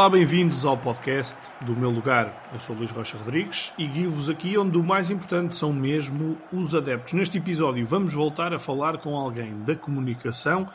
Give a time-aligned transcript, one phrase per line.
[0.00, 2.48] Olá, bem-vindos ao podcast do meu lugar.
[2.54, 6.74] Eu sou Luís Rocha Rodrigues e guio-vos aqui onde o mais importante são mesmo os
[6.74, 7.12] adeptos.
[7.12, 10.66] Neste episódio vamos voltar a falar com alguém da comunicação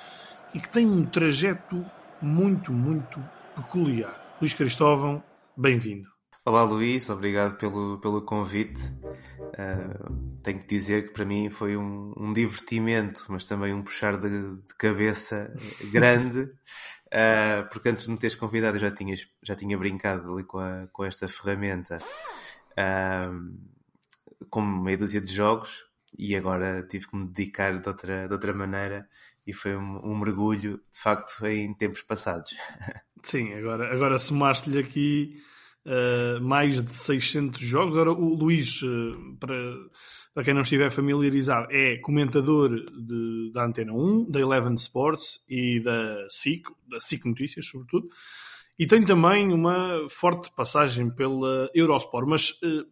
[0.53, 1.83] e que tem um trajeto
[2.21, 3.19] muito, muito
[3.55, 4.37] peculiar.
[4.39, 5.23] Luís Cristóvão,
[5.57, 6.07] bem-vindo.
[6.45, 8.83] Olá Luís, obrigado pelo, pelo convite.
[8.83, 14.21] Uh, tenho que dizer que para mim foi um, um divertimento, mas também um puxar
[14.21, 15.51] de, de cabeça
[15.91, 16.47] grande,
[17.07, 20.59] uh, porque antes de me teres convidado eu já, tinhas, já tinha brincado ali com,
[20.59, 21.99] a, com esta ferramenta
[22.71, 25.85] uh, com meia dúzia de jogos
[26.17, 29.07] e agora tive que me dedicar de outra, de outra maneira
[29.45, 32.49] e foi um, um mergulho de facto em tempos passados.
[33.21, 35.37] Sim, agora, agora somaste-lhe aqui
[35.85, 37.97] uh, mais de 600 jogos.
[37.97, 38.81] Ora, o Luís,
[39.39, 39.55] para,
[40.35, 45.79] para quem não estiver familiarizado, é comentador de, da Antena 1, da Eleven Sports e
[45.79, 48.09] da SIC, da SIC Notícias, sobretudo.
[48.77, 52.27] E tem também uma forte passagem pela Eurosport.
[52.27, 52.85] Mas uh,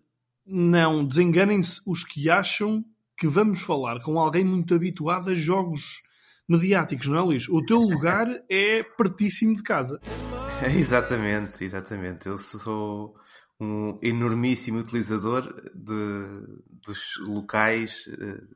[0.47, 2.81] não desenganem-se os que acham
[3.17, 6.01] que vamos falar com alguém muito habituado a jogos
[6.47, 7.49] mediáticos, não é, Luís?
[7.49, 9.99] O teu lugar é pertíssimo de casa.
[10.63, 12.25] exatamente, exatamente.
[12.25, 13.13] Eu sou
[13.63, 16.31] um enormíssimo utilizador de,
[16.69, 18.47] dos locais, uh,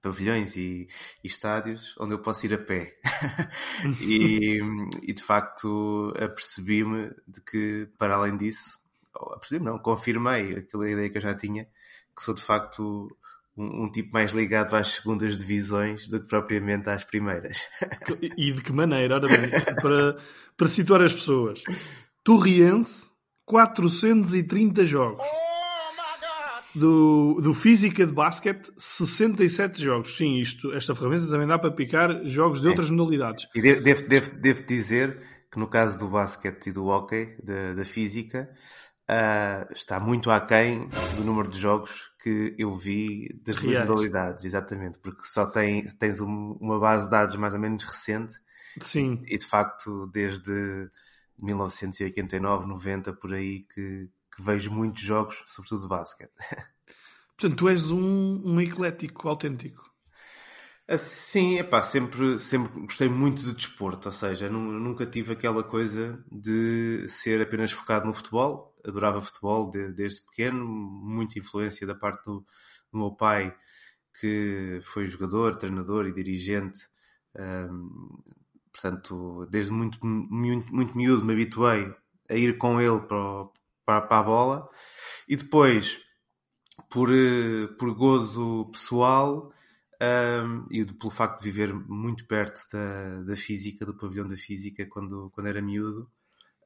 [0.00, 0.88] pavilhões e,
[1.22, 2.96] e, estádios onde eu posso ir a pé.
[4.00, 4.60] e,
[5.02, 8.78] e, de facto apercebi-me de que, para além disso,
[9.34, 11.64] apercebi-me não, confirmei aquela ideia que eu já tinha,
[12.14, 13.08] que sou de facto
[13.56, 17.58] um, um, tipo mais ligado às segundas divisões do que propriamente às primeiras.
[18.36, 19.16] E de que maneira?
[19.16, 19.50] Ora bem,
[19.82, 20.16] para,
[20.56, 21.62] para situar as pessoas.
[22.22, 23.10] Torriense,
[23.46, 25.22] 430 jogos.
[26.74, 30.14] Do, do Física de Basquete, 67 jogos.
[30.14, 32.70] Sim, isto, esta ferramenta também dá para picar jogos de é.
[32.70, 33.48] outras modalidades.
[33.54, 35.18] E devo, devo, devo, devo dizer
[35.50, 38.50] que no caso do basquete e do hockey, da, da física,
[39.08, 40.86] uh, está muito aquém
[41.16, 43.88] do número de jogos que eu vi das Reais.
[43.88, 48.34] modalidades, exatamente, porque só tem, tens um, uma base de dados mais ou menos recente.
[48.82, 49.22] Sim.
[49.26, 50.90] E de facto, desde
[51.38, 56.32] 1989, 90, por aí, que, que vejo muitos jogos, sobretudo de basquete.
[57.36, 59.86] Portanto, tu és um, um eclético autêntico.
[60.88, 66.24] Ah, sim, epá, sempre, sempre gostei muito de desporto, ou seja, nunca tive aquela coisa
[66.30, 68.72] de ser apenas focado no futebol.
[68.84, 72.46] Adorava futebol desde pequeno, muita influência da parte do,
[72.92, 73.52] do meu pai,
[74.20, 76.88] que foi jogador, treinador e dirigente.
[77.34, 78.22] Um,
[78.76, 81.94] portanto, desde muito, muito, muito miúdo me habituei
[82.28, 83.46] a ir com ele para,
[83.84, 84.70] para, para a bola.
[85.28, 86.00] E depois,
[86.90, 89.52] por, eh, por gozo pessoal,
[90.02, 94.86] um, e pelo facto de viver muito perto da, da física, do pavilhão da física,
[94.86, 96.10] quando, quando era miúdo,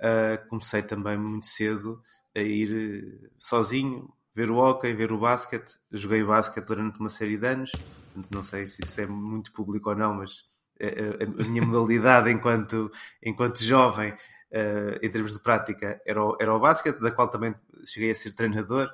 [0.01, 2.03] uh, comecei também muito cedo
[2.35, 5.77] a ir eh, sozinho, ver o hockey, ver o basquete.
[5.91, 7.73] Joguei basquete durante uma série de anos,
[8.13, 10.45] portanto, não sei se isso é muito público ou não, mas
[10.81, 12.91] a, a, minha modalidade enquanto,
[13.23, 17.55] enquanto jovem, uh, em termos de prática, era o, era o basquete, da qual também
[17.85, 18.91] cheguei a ser treinador,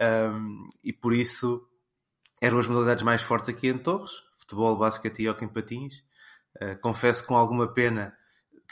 [0.00, 1.66] um, e por isso
[2.40, 6.02] eram as modalidades mais fortes aqui em Torres, futebol, basquete e hockey em patins.
[6.60, 8.14] Uh, confesso com alguma pena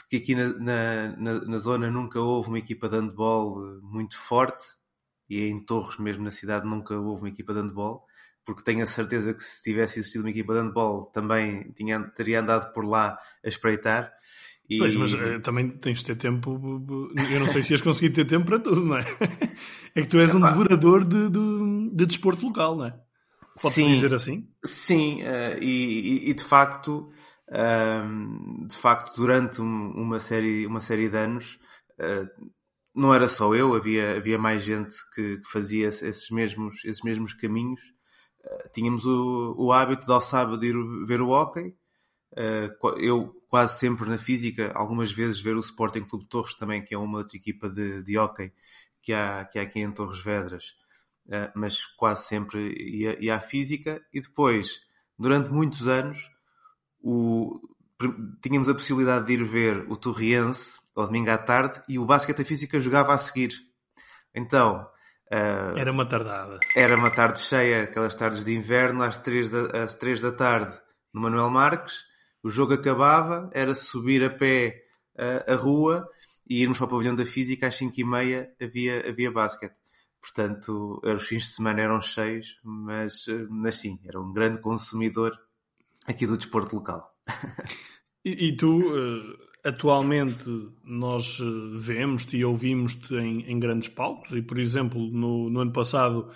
[0.09, 4.17] que aqui na, na, na, na, zona nunca houve uma equipa de handball eh, muito
[4.17, 4.65] forte
[5.29, 8.05] e em Torres, mesmo na cidade, nunca houve uma equipa de handball,
[8.45, 12.41] porque tenho a certeza que se tivesse existido uma equipa de handball também tinha, teria
[12.41, 14.11] andado por lá a espreitar.
[14.69, 14.77] E...
[14.77, 16.59] Pois, mas uh, também tens de ter tempo.
[17.31, 19.05] Eu não sei se ias conseguir ter tempo para tudo, não é?
[19.93, 22.97] É que tu és um devorador de, de, de desporto local, não é?
[23.61, 24.47] Pode-se dizer assim?
[24.63, 27.11] Sim, uh, e, e, de facto,
[27.51, 31.59] um, de facto, durante uma série, uma série de anos,
[31.99, 32.49] uh,
[32.95, 37.33] não era só eu, havia, havia mais gente que, que fazia esses mesmos, esses mesmos
[37.33, 37.81] caminhos.
[38.43, 41.75] Uh, tínhamos o, o hábito ao sábado ir ver o hockey.
[42.97, 46.97] eu quase sempre na física, algumas vezes ver o Sporting Clube Torres também, que é
[46.97, 48.53] uma outra equipa de, de hockey
[49.01, 50.75] que há, que há aqui em Torres Vedras
[51.29, 54.81] eh, mas quase sempre ia, ia à física e depois,
[55.17, 56.19] durante muitos anos,
[56.99, 57.59] o,
[58.41, 62.43] tínhamos a possibilidade de ir ver o Torriense ao domingo à tarde e o basquete
[62.43, 63.53] física jogava a seguir.
[64.35, 64.85] Então,
[65.31, 66.59] uh, era uma tardada.
[66.75, 70.79] Era uma tarde cheia, aquelas tardes de inverno, às três da, às três da tarde,
[71.13, 72.03] no Manuel Marques.
[72.43, 74.83] O jogo acabava, era subir a pé
[75.15, 76.07] uh, a rua
[76.47, 79.75] e irmos para o pavilhão da física às cinco e meia havia, havia basquete.
[80.19, 85.35] Portanto, os fins de semana eram cheios, mas, mas sim, era um grande consumidor
[86.05, 87.11] aqui do desporto local.
[88.23, 90.49] E, e tu, uh, atualmente
[90.83, 95.71] nós eh, vemos-te e ouvimos-te em, em, grandes palcos e, por exemplo, no, no ano
[95.71, 96.29] passado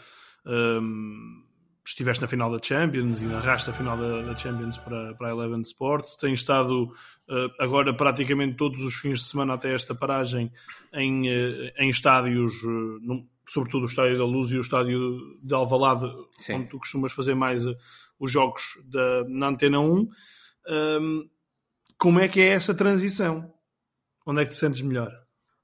[0.45, 1.43] um,
[1.85, 5.31] estiveste na final da Champions e narraste a final da, da Champions para, para a
[5.31, 6.15] Eleven Sports.
[6.15, 10.51] Tens estado uh, agora praticamente todos os fins de semana até esta paragem
[10.93, 15.53] em, uh, em estádios, uh, no, sobretudo o Estádio da Luz e o Estádio de
[15.53, 16.55] Alvalade, Sim.
[16.55, 17.63] onde tu costumas fazer mais
[18.19, 20.09] os jogos da, na Antena 1.
[20.67, 21.23] Um,
[21.97, 23.53] como é que é esta transição?
[24.25, 25.11] Onde é que te sentes melhor?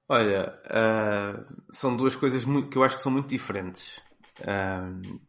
[0.07, 0.53] Olha,
[1.71, 3.97] são duas coisas que eu acho que são muito diferentes.
[4.39, 5.19] Uh,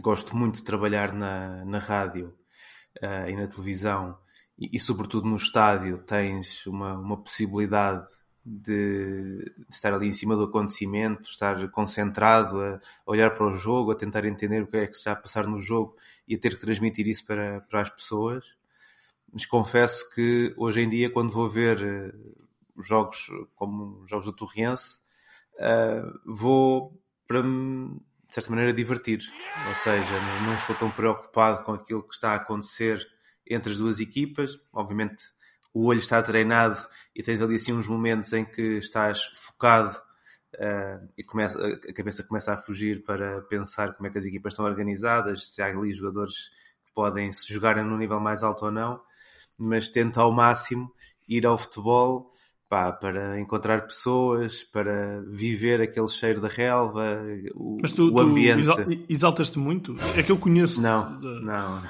[0.00, 2.36] gosto muito de trabalhar na, na rádio
[3.02, 4.18] uh, e na televisão
[4.58, 8.06] e, e, sobretudo no estádio tens uma, uma possibilidade
[8.44, 13.92] de, de, estar ali em cima do acontecimento, estar concentrado a, olhar para o jogo,
[13.92, 16.54] a tentar entender o que é que está a passar no jogo e a ter
[16.54, 18.44] que transmitir isso para, para as pessoas.
[19.32, 24.32] Mas confesso que hoje em dia, quando vou ver uh, jogos como os jogos do
[24.32, 24.98] Torriense,
[25.54, 29.20] uh, vou para me de certa maneira, divertir.
[29.68, 33.04] Ou seja, não estou tão preocupado com aquilo que está a acontecer
[33.48, 34.60] entre as duas equipas.
[34.72, 35.24] Obviamente,
[35.72, 36.78] o olho está treinado
[37.14, 39.96] e tens ali assim uns momentos em que estás focado
[40.56, 44.52] uh, e começa, a cabeça começa a fugir para pensar como é que as equipas
[44.52, 46.34] estão organizadas, se há ali jogadores
[46.84, 49.00] que podem se jogarem no nível mais alto ou não,
[49.58, 50.90] mas tenta ao máximo
[51.28, 52.32] ir ao futebol
[52.68, 57.20] pá, para encontrar pessoas, para viver aquele cheiro da relva,
[57.54, 58.66] o, Mas tu, o ambiente.
[58.66, 59.96] Tu exaltas-te muito?
[60.16, 60.80] É que eu conheço.
[60.80, 61.44] Não, de...
[61.44, 61.82] não.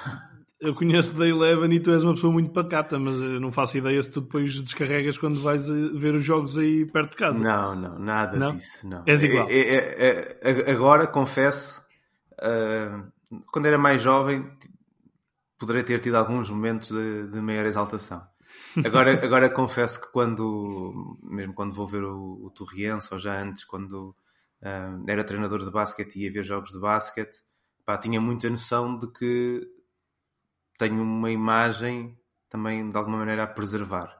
[0.60, 3.78] Eu conheço da Eleven e tu és uma pessoa muito pacata, mas eu não faço
[3.78, 7.42] ideia se tu depois descarregas quando vais ver os jogos aí perto de casa.
[7.42, 8.56] Não, não, nada não?
[8.56, 8.88] disso.
[8.88, 9.04] Não.
[9.06, 9.46] És igual.
[9.48, 11.80] É, é, é, agora, confesso,
[12.40, 13.04] uh,
[13.52, 14.50] quando era mais jovem,
[15.58, 18.26] poderei ter tido alguns momentos de, de maior exaltação.
[18.84, 23.64] Agora, agora confesso que quando, mesmo quando vou ver o, o Torriense, ou já antes,
[23.64, 24.14] quando
[24.62, 27.40] uh, era treinador de basquete e ia ver jogos de basquete,
[27.84, 29.66] pá, tinha muita noção de que
[30.78, 32.16] tenho uma imagem
[32.48, 34.16] também de alguma maneira a preservar.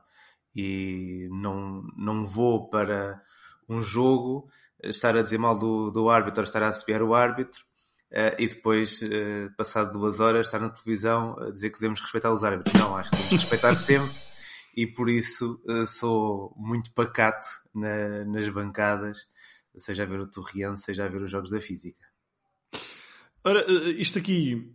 [0.55, 3.23] E não, não vou para
[3.69, 4.51] um jogo
[4.83, 7.68] estar a dizer mal do, do árbitro ou estar a assobiar o árbitro
[8.11, 12.33] Uh, e depois, uh, passado duas horas, estar na televisão a dizer que devemos respeitar
[12.33, 12.75] os árbitros.
[12.81, 14.29] Não, acho que devemos respeitar sempre
[14.75, 19.19] e por isso uh, sou muito pacato na, nas bancadas,
[19.77, 22.07] seja a ver o Torriense, seja a ver os jogos da física.
[23.45, 24.73] Ora, isto aqui,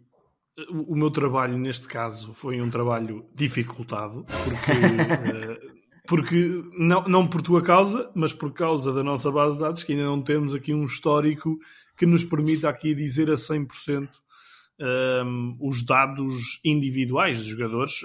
[0.70, 4.72] o meu trabalho neste caso foi um trabalho dificultado, porque,
[6.08, 9.94] porque não, não por tua causa, mas por causa da nossa base de dados, que
[9.94, 11.58] ainda não temos aqui um histórico
[12.04, 14.10] que nos permita aqui dizer a 100%
[15.26, 18.02] um, os dados individuais dos jogadores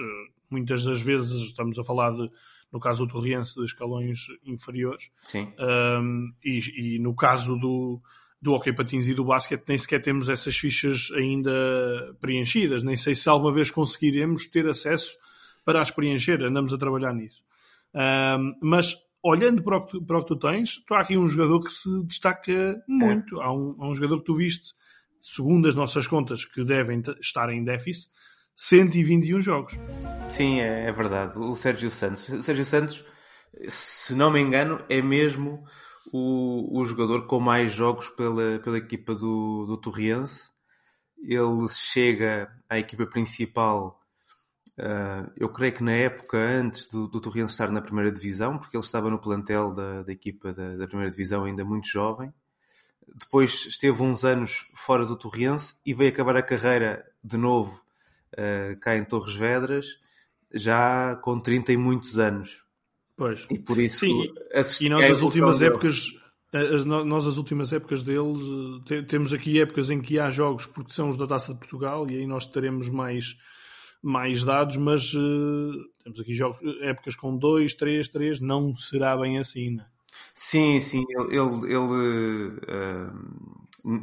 [0.49, 2.31] muitas das vezes estamos a falar de,
[2.71, 5.09] no caso do Torriense, de escalões inferiores.
[5.25, 5.51] Sim.
[5.59, 8.01] Um, e, e, no caso do,
[8.41, 12.83] do hockey patins e do basquete nem sequer temos essas fichas ainda preenchidas.
[12.83, 15.17] Nem sei se alguma vez conseguiremos ter acesso
[15.65, 16.41] para as preencher.
[16.41, 17.43] Andamos a trabalhar nisso.
[17.93, 21.27] Um, mas olhando para o, que, para o que tu tens, tu há aqui um
[21.27, 23.39] jogador que se destaca muito.
[23.41, 23.45] É.
[23.45, 24.73] Há, um, há um jogador que tu viste,
[25.21, 28.09] segundo as nossas contas, que devem estar em déficit,
[28.55, 29.73] 121 jogos.
[30.29, 31.37] Sim, é, é, verdade.
[31.39, 32.27] O Sérgio Santos.
[32.29, 33.03] O Sérgio Santos,
[33.67, 35.63] se não me engano, é mesmo
[36.11, 40.49] o, o jogador com mais jogos pela, pela equipa do, do Torriense.
[41.21, 43.98] Ele chega à equipa principal,
[44.79, 48.83] uh, eu creio que na época antes do, do estar na primeira divisão, porque ele
[48.83, 52.33] estava no plantel da, da equipa da, da primeira divisão ainda muito jovem.
[53.15, 57.81] Depois esteve uns anos fora do Torriense e veio acabar a carreira de novo
[58.33, 59.87] uh, cá em Torres Vedras,
[60.53, 62.63] já com 30 e muitos anos.
[63.17, 63.47] Pois.
[63.49, 64.33] E por isso Sim,
[64.81, 65.71] e nós as últimas dele.
[65.71, 66.13] épocas
[66.51, 68.41] as, nós as últimas épocas deles
[68.85, 72.09] te, temos aqui épocas em que há jogos porque são os da Taça de Portugal
[72.09, 73.37] e aí nós teremos mais
[74.01, 75.71] mais dados, mas uh,
[76.03, 79.85] temos aqui jogos, épocas com 2, 3, 3, não será bem assim, né?
[80.33, 82.59] Sim, sim, ele, ele, ele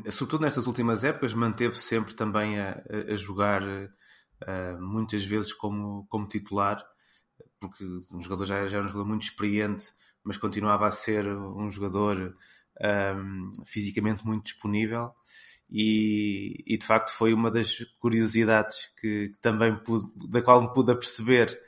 [0.04, 6.06] uh, sobretudo nestas últimas épocas, manteve sempre também a, a jogar uh, muitas vezes como,
[6.08, 6.84] como titular,
[7.58, 9.86] porque um jogador já, já era um jogador muito experiente,
[10.22, 12.36] mas continuava a ser um jogador
[13.64, 15.14] fisicamente muito disponível.
[15.70, 20.73] E, e, de facto foi uma das curiosidades que, que também pude, da qual me
[20.73, 21.61] pude aperceber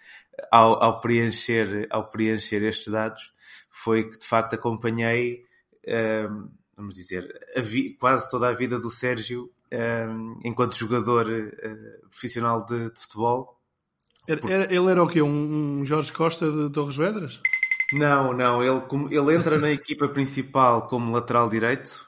[0.53, 3.33] ao, ao, preencher, ao preencher estes dados
[3.71, 5.45] foi que de facto acompanhei,
[5.87, 9.51] um, ehm, vamos dizer, vi, quase toda a vida do Sérgio
[10.45, 13.61] enquanto jogador uh, profissional de, de, futebol.
[14.27, 15.23] Era, era, ele era o quê?
[15.23, 17.41] Um, um Jorge Costa de Torres Vedras?
[17.93, 18.63] Não, não.
[18.63, 22.08] Ele, ele entra na equipa principal como lateral direito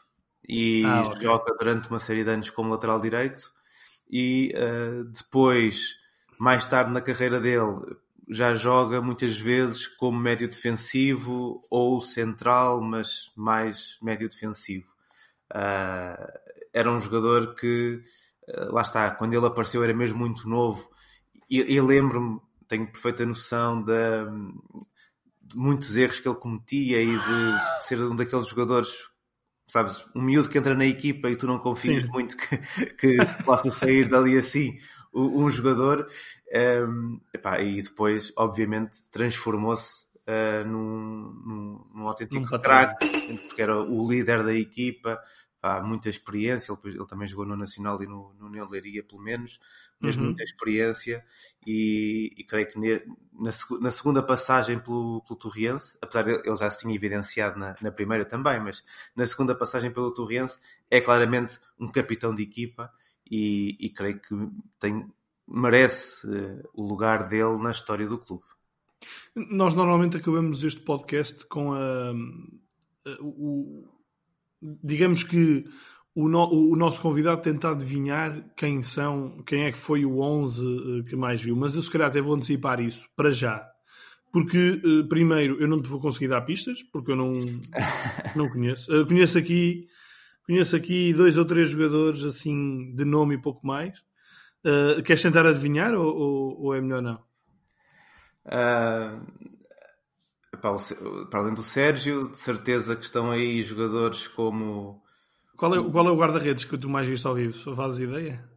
[0.52, 1.23] e ah, okay.
[1.23, 3.52] joga durante uma série de anos como lateral direito
[4.11, 5.97] e uh, depois,
[6.37, 7.78] mais tarde na carreira dele,
[8.28, 14.88] já joga muitas vezes como médio defensivo ou central, mas mais médio defensivo.
[15.52, 16.40] Uh,
[16.73, 18.02] era um jogador que,
[18.49, 20.90] uh, lá está, quando ele apareceu era mesmo muito novo.
[21.49, 23.92] E, e lembro-me, tenho perfeita noção de,
[25.42, 29.09] de, muitos erros que ele cometia e de ser um daqueles jogadores,
[29.70, 32.10] sabes, um miúdo que entra na equipa e tu não confias Sim.
[32.10, 32.56] muito que,
[32.94, 34.78] que possa sair dali assim
[35.12, 36.06] um jogador.
[36.86, 44.08] Um, epá, e depois, obviamente, transformou-se uh, num, num, num autêntico craque, porque era o
[44.08, 45.20] líder da equipa,
[45.62, 49.20] há muita experiência, ele, ele, também jogou no Nacional e no, no União Leiria, pelo
[49.20, 49.60] menos,
[50.00, 50.28] mesmo uhum.
[50.28, 51.24] muita experiência,
[51.66, 53.02] e, e creio que ne,
[53.32, 53.50] na,
[53.80, 57.92] na, segunda passagem pelo, pelo Torriense, apesar de ele já se tinha evidenciado na, na,
[57.92, 58.82] primeira também, mas
[59.14, 60.58] na segunda passagem pelo Torriense
[60.90, 62.90] é claramente um capitão de equipa
[63.30, 64.34] e, e creio que
[64.78, 65.06] tem,
[65.46, 68.44] merece uh, o lugar dele na história do clube.
[69.34, 74.00] Nós normalmente acabamos este podcast com a, a o,
[74.62, 75.64] digamos que
[76.14, 80.66] o, no, o, nosso convidado tenta adivinhar quem são, quem é que foi o 11
[80.66, 83.64] uh, que mais viu, mas eu se calhar até vou antecipar isso para já.
[84.32, 87.32] Porque, uh, primeiro, eu não te vou conseguir dar pistas, porque eu não,
[88.36, 88.92] não conheço.
[88.92, 89.88] Uh, conheço aqui
[90.50, 93.96] Conheço aqui dois ou três jogadores assim de nome e pouco mais.
[94.66, 97.22] Uh, queres tentar adivinhar ou, ou, ou é melhor não?
[98.44, 99.24] Uh,
[100.60, 105.02] para além do Sérgio, de certeza que estão aí jogadores como.
[105.56, 107.52] Qual é, qual é o guarda-redes que tu mais viste ao vivo?
[107.52, 108.48] Só fazes ideia?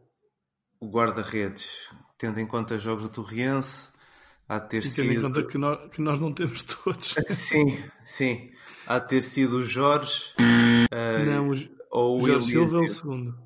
[0.80, 3.90] O guarda-redes, tendo em conta jogos do Torriense,
[4.48, 5.08] há de ter e sido.
[5.08, 7.14] Tendo em conta que nós, que nós não temos todos.
[7.28, 8.50] sim, sim.
[8.86, 10.34] Há de ter sido o Jorge.
[10.38, 13.44] Uh, não, os, ou o Jorge Silva é o segundo.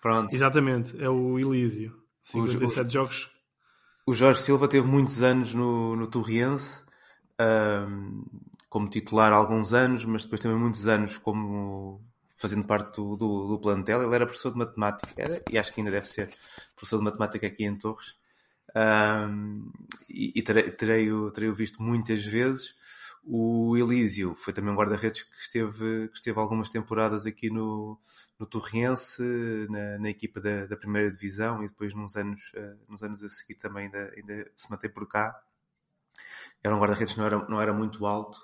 [0.00, 0.34] Pronto.
[0.34, 1.92] Exatamente, é o Elísio.
[2.22, 3.28] 57 o, jogos.
[4.06, 6.82] O Jorge Silva teve muitos anos no, no Torriense,
[7.40, 8.24] um,
[8.68, 12.02] como titular há alguns anos, mas depois também muitos anos como
[12.36, 14.02] fazendo parte do, do, do plantel.
[14.02, 16.30] Ele era professor de matemática, era, e acho que ainda deve ser
[16.74, 18.16] professor de matemática aqui em Torres.
[18.76, 19.72] Um,
[20.08, 22.76] e, e terei, terei, terei o visto muitas vezes.
[23.24, 27.98] O Elísio foi também um guarda-redes que esteve, que esteve algumas temporadas aqui no,
[28.38, 29.22] no Torriense,
[29.68, 33.28] na, na equipa da, da, primeira divisão e depois nos anos, uh, nos anos a
[33.28, 35.38] seguir também ainda, ainda se mantém por cá.
[36.62, 38.38] Era um guarda-redes que não era, não era muito alto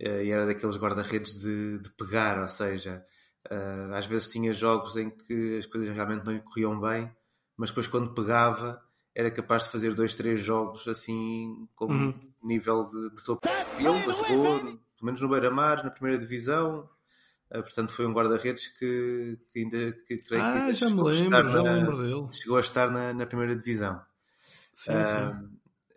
[0.00, 3.04] uh, e era daqueles guarda-redes de, de pegar, ou seja,
[3.50, 7.10] uh, às vezes tinha jogos em que as coisas realmente não lhe corriam bem,
[7.56, 8.82] mas depois quando pegava
[9.14, 12.32] era capaz de fazer dois, três jogos assim com uhum.
[12.42, 13.48] nível de, de topo.
[13.78, 16.88] Ele jogou, pelo menos no Beira-Mar, na primeira divisão.
[17.50, 21.48] Uh, portanto, foi um guarda-redes que, que, ainda que creio ah, que já me lembro,
[21.48, 22.28] já na, lembro dele.
[22.32, 24.02] Chegou a estar na, na primeira divisão.
[24.74, 25.55] Sim, uh,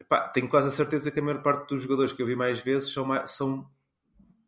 [0.10, 0.16] sim.
[0.16, 2.60] Epá, tenho quase a certeza que a maior parte dos jogadores que eu vi mais
[2.60, 3.70] vezes são, mais, são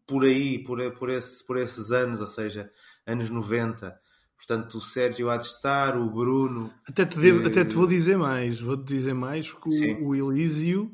[0.08, 2.70] por aí, por, por, esse, por esses anos, ou seja,
[3.06, 3.96] anos 90.
[4.36, 6.74] Portanto, o Sérgio há de estar, o Bruno.
[6.88, 10.91] Até te, devo, até te vou dizer mais, vou-te dizer mais, porque o, o Elísio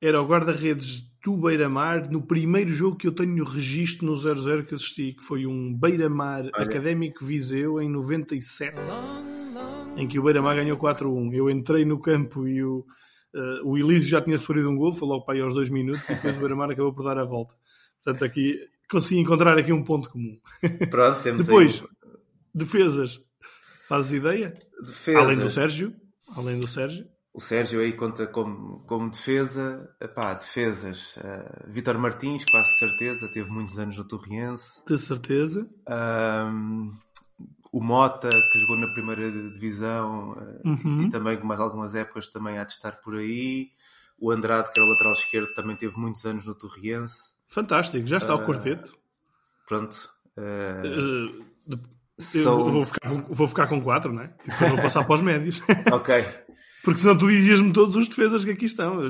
[0.00, 4.74] era o guarda-redes do Beira-Mar no primeiro jogo que eu tenho registro no 0-0 que
[4.76, 8.78] assisti, que foi um Beira-Mar Académico Viseu em 97,
[9.96, 11.34] em que o Beira-Mar ganhou 4-1.
[11.34, 12.86] Eu entrei no campo e o,
[13.34, 16.02] uh, o Elísio já tinha sofrido um gol, foi logo para aí aos dois minutos,
[16.08, 17.54] e depois o Beira-Mar acabou por dar a volta.
[18.02, 18.58] Portanto, aqui
[18.90, 20.38] consegui encontrar aqui um ponto comum.
[20.90, 21.88] Pronto, temos Depois, aí
[22.54, 23.20] Defesas.
[23.88, 24.52] Fazes ideia?
[24.80, 25.18] Defesa.
[25.20, 25.94] Além do Sérgio.
[26.36, 27.06] Além do Sérgio.
[27.32, 29.88] O Sérgio aí conta como, como defesa.
[30.00, 31.16] Epá, defesas.
[31.16, 33.30] Uh, Vítor Martins, quase de certeza.
[33.32, 34.82] Teve muitos anos no Torriense.
[34.86, 35.68] De certeza.
[35.88, 36.90] Um,
[37.72, 41.02] o Mota, que jogou na primeira divisão uh, uhum.
[41.02, 43.70] e também com mais algumas épocas também há de estar por aí.
[44.18, 47.34] O Andrade, que era o lateral esquerdo, também teve muitos anos no Torriense.
[47.46, 48.96] Fantástico, já está uh, o quarteto.
[49.66, 50.10] Pronto.
[50.36, 51.44] Uh,
[52.34, 54.32] eu vou, ficar, vou, vou, ficar com 4, né?
[54.44, 55.62] E depois vou passar para os médios.
[55.92, 56.24] ok.
[56.82, 59.00] Porque senão tu dizias-me todos os defesas que aqui estão.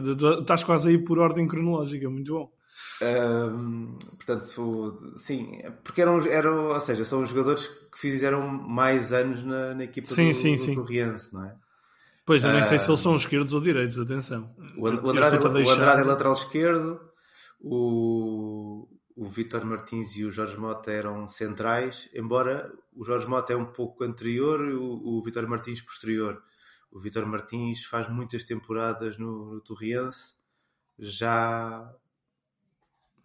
[0.41, 2.53] Estás quase aí por ordem cronológica, muito bom.
[3.00, 9.44] Um, portanto, sim, porque eram, eram, ou seja, são os jogadores que fizeram mais anos
[9.44, 10.75] na, na equipa sim, do, sim, do sim.
[10.75, 11.56] Corriense, não é?
[12.26, 14.54] Pois, eu nem uh, sei se eles são esquerdos ou direitos, atenção.
[14.76, 17.00] O, o, Andrade, é o Andrade é lateral esquerdo,
[17.61, 23.56] o, o Vítor Martins e o Jorge Mota eram centrais, embora o Jorge Mota é
[23.56, 26.42] um pouco anterior e o, o Vítor Martins posterior.
[26.90, 30.35] O Vitor Martins faz muitas temporadas no, no Torriense,
[30.99, 31.94] já,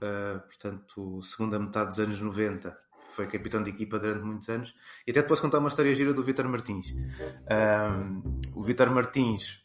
[0.03, 2.77] uh, portanto, segunda metade dos anos 90.
[3.15, 4.75] Foi capitão de equipa durante muitos anos.
[5.05, 6.91] E até te posso contar uma história gira do Vitor Martins.
[6.91, 9.63] Uh, o Vitor Martins,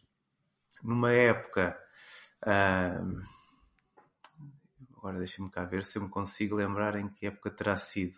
[0.83, 1.77] numa época.
[2.43, 3.23] Uh,
[4.97, 8.15] agora deixa-me cá ver se eu me consigo lembrar em que época terá sido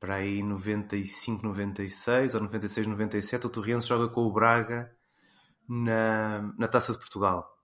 [0.00, 4.94] para aí 95, 96 ou 96, 97, o Torriense joga com o Braga
[5.68, 7.56] na, na Taça de Portugal.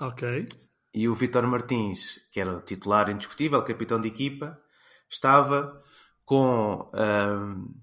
[0.00, 0.48] Ok.
[0.94, 4.58] E o Vitor Martins, que era o titular indiscutível, capitão de equipa,
[5.08, 5.82] estava
[6.24, 6.90] com.
[6.94, 7.74] Um,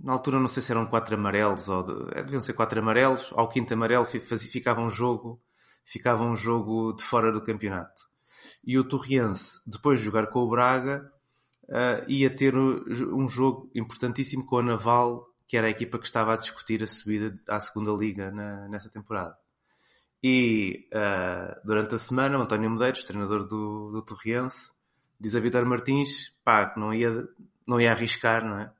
[0.00, 3.30] na altura não sei se eram quatro amarelos ou de, é, deviam ser quatro amarelos,
[3.36, 5.40] ao quinto amarelo ficava um jogo
[5.84, 8.02] ficava um jogo de fora do campeonato.
[8.64, 11.10] E o Torriense, depois de jogar com o Braga,
[11.64, 16.34] uh, ia ter um jogo importantíssimo com a Naval, que era a equipa que estava
[16.34, 19.36] a discutir a subida à segunda liga na, nessa temporada.
[20.22, 24.70] E uh, durante a semana, o António Medeiros, treinador do, do Torriense,
[25.18, 27.28] diz a Vitor Martins pá, que não ia,
[27.66, 28.72] não ia arriscar, não é?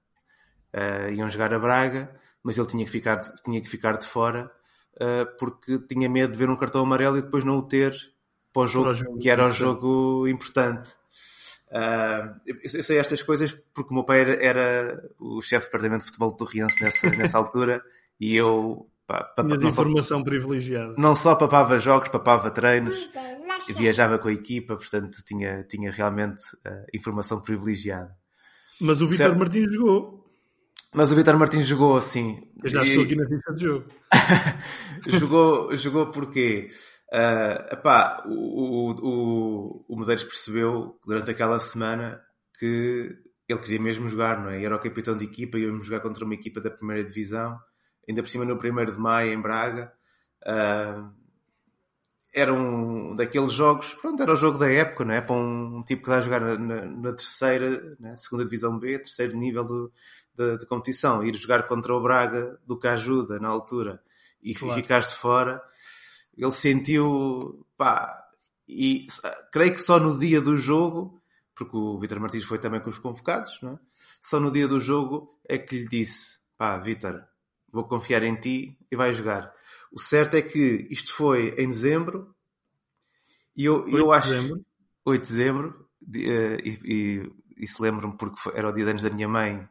[0.74, 4.50] Uh, iam jogar a Braga, mas ele tinha que ficar, tinha que ficar de fora
[4.96, 7.94] uh, porque tinha medo de ver um cartão amarelo e depois não o ter
[8.52, 10.94] para o jogo, para o jogo que era um jogo importante.
[11.68, 16.04] Uh, eu sei estas coisas porque o meu pai era, era o chefe de departamento
[16.04, 17.82] de futebol do Torriense nessa, nessa altura
[18.20, 20.94] e eu papá, não informação só, privilegiada.
[20.98, 22.96] Não só papava jogos, papava treinos,
[23.76, 28.14] viajava com a equipa, portanto tinha, tinha realmente uh, informação privilegiada.
[28.80, 30.22] Mas o Vitor Martins jogou.
[30.94, 32.42] Mas o Vitor Martins jogou assim.
[32.62, 32.88] Eu já e...
[32.88, 33.86] estou aqui na ficha de jogo.
[35.08, 36.68] jogou, jogou porque
[37.12, 42.22] Uh, epá, o, o, o Medeiros percebeu durante aquela semana
[42.58, 43.14] que
[43.46, 44.64] ele queria mesmo jogar, não é?
[44.64, 47.58] Era o capitão de equipa, íamos jogar contra uma equipa da primeira divisão,
[48.08, 49.92] ainda por cima no 1 de maio em Braga.
[50.42, 51.12] Uh,
[52.34, 55.20] era um daqueles jogos, pronto, era o jogo da época, não é?
[55.20, 58.16] Para um, tipo que está a jogar na, na, terceira, né?
[58.16, 59.92] segunda divisão B, terceiro nível do,
[60.34, 64.02] da, da competição, ir jogar contra o Braga do que ajuda na altura
[64.42, 64.74] e claro.
[64.74, 65.62] ficares de fora
[66.36, 68.26] ele sentiu, pá,
[68.66, 69.06] e
[69.52, 71.22] creio que só no dia do jogo,
[71.54, 73.78] porque o Vitor Martins foi também com os convocados, não é?
[74.20, 77.22] só no dia do jogo é que lhe disse, pá, Vitor,
[77.72, 79.52] vou confiar em ti e vai jogar.
[79.90, 82.34] O certo é que isto foi em dezembro,
[83.56, 84.28] e eu, eu acho...
[84.28, 84.64] Dezembro.
[85.04, 88.90] 8 de dezembro, eh, e, e, e se lembro-me porque foi, era o dia de
[88.90, 89.68] anos da minha mãe,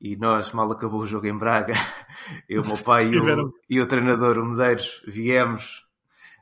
[0.00, 1.74] e nós, mal acabou o jogo em Braga,
[2.48, 5.84] eu, o meu pai e o, e o treinador, o Medeiros, viemos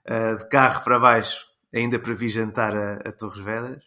[0.07, 3.85] uh, de carro para baixo, ainda para vir jantar a, a Torres Vedras.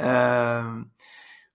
[0.00, 0.84] Uh,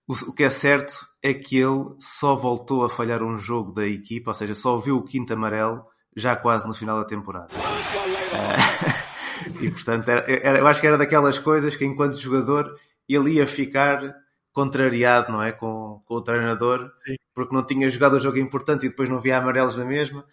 [0.06, 4.30] o, que é certo é que ele só voltou a falhar um jogo da equipa,
[4.30, 5.84] ou seja, só viu o quinto amarelo
[6.16, 7.50] já quase no final da temporada.
[9.60, 12.76] E portanto, era, era, eu acho que era daquelas coisas que enquanto jogador
[13.08, 14.14] ele ia ficar
[14.52, 15.50] contrariado, não é?
[15.50, 17.16] Com, com o treinador, Sim.
[17.34, 20.24] porque não tinha jogado o jogo importante e depois não via amarelos na mesma.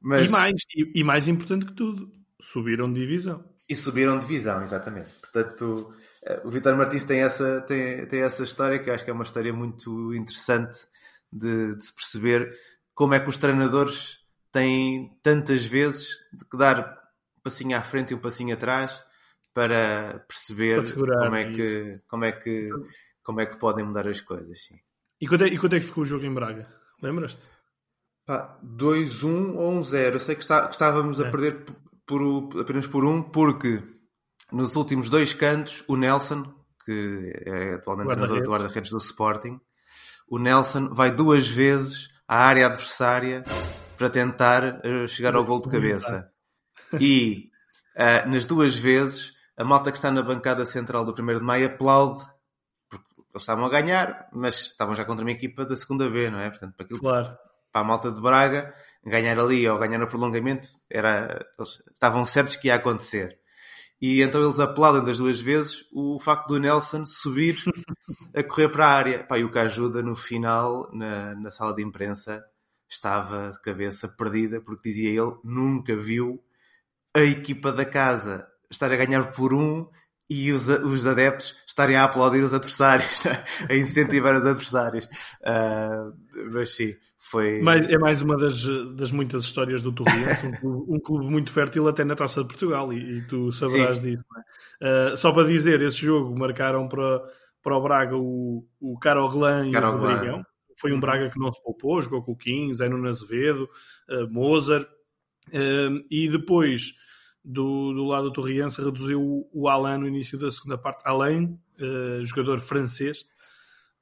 [0.00, 0.28] Mas...
[0.28, 2.10] E, mais, e, e mais importante que tudo,
[2.44, 3.42] Subiram de divisão.
[3.68, 5.10] E subiram de divisão, exatamente.
[5.20, 5.94] Portanto,
[6.44, 9.24] o Vitor Martins tem essa, tem, tem essa história que eu acho que é uma
[9.24, 10.86] história muito interessante
[11.30, 12.56] de, de se perceber
[12.94, 16.80] como é que os treinadores têm tantas vezes de que dar
[17.36, 19.04] um passinho à frente e um passinho atrás
[19.52, 22.70] para perceber para como é que como é que
[23.22, 24.78] como é que podem mudar as coisas sim.
[25.20, 26.68] e quanto é, e quanto é que ficou o jogo em Braga
[27.02, 27.46] lembras-te?
[28.26, 31.28] 2-1 ou 1-0 eu sei que, está, que estávamos é.
[31.28, 31.64] a perder
[32.06, 33.82] por, apenas por um, porque
[34.52, 36.44] nos últimos dois cantos, o Nelson,
[36.84, 39.60] que é atualmente treinador do guarda-redes do Sporting,
[40.28, 43.44] o Nelson vai duas vezes à área adversária
[43.96, 46.30] para tentar uh, chegar ao gol de cabeça.
[47.00, 47.50] E
[47.96, 51.66] uh, nas duas vezes, a malta que está na bancada central do 1 de Maio
[51.66, 52.24] aplaude,
[52.88, 56.40] porque eles estavam a ganhar, mas estavam já contra uma equipa da segunda B, não
[56.40, 56.50] é?
[56.50, 57.36] Portanto, para, aquilo, claro.
[57.72, 61.44] para a malta de Braga, ganhar ali ou ganhar no prolongamento, era,
[61.92, 63.38] estavam certos que ia acontecer.
[64.00, 67.56] E então eles aplaudem das duas vezes o facto do Nelson subir
[68.34, 69.24] a correr para a área.
[69.24, 72.44] Pá, e o que ajuda no final, na, na sala de imprensa,
[72.88, 76.42] estava de cabeça perdida, porque dizia ele, nunca viu
[77.14, 79.88] a equipa da casa estar a ganhar por um
[80.28, 83.22] e os, os adeptos estarem a aplaudir os adversários,
[83.68, 85.04] a incentivar os adversários.
[85.04, 86.94] Uh, mas sim,
[87.30, 87.60] foi...
[87.60, 88.64] Mas é mais uma das,
[88.96, 92.48] das muitas histórias do Torriense, um, clube, um clube muito fértil até na Taça de
[92.48, 94.10] Portugal, e, e tu saberás sim.
[94.10, 94.24] disso.
[94.80, 95.12] É?
[95.12, 97.22] Uh, só para dizer, esse jogo marcaram para,
[97.62, 100.42] para o Braga o, o Caroglan e o Rodrigão.
[100.80, 101.00] Foi um uhum.
[101.00, 103.68] Braga que não se poupou, jogou com o Kim, Zé Nuno Azevedo,
[104.10, 104.88] uh, Mozart,
[105.48, 106.94] Uh, e depois,
[107.44, 111.02] do, do lado do Torriense, reduziu o, o Alain no início da segunda parte.
[111.04, 113.26] Alain, uh, jogador francês.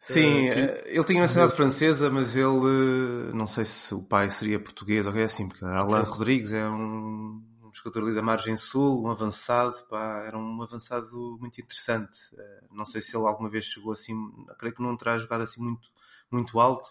[0.03, 0.59] Sim, que...
[0.87, 5.23] ele tinha nacionalidade francesa, mas ele, não sei se o pai seria português ou é
[5.23, 7.41] assim, porque Alain Rodrigues é um
[7.73, 12.19] um jogador ali da margem sul, um avançado, pá, era um avançado muito interessante.
[12.35, 14.15] Uh, não sei se ele alguma vez chegou assim,
[14.59, 15.89] creio que não terá jogado assim muito,
[16.31, 16.91] muito alto,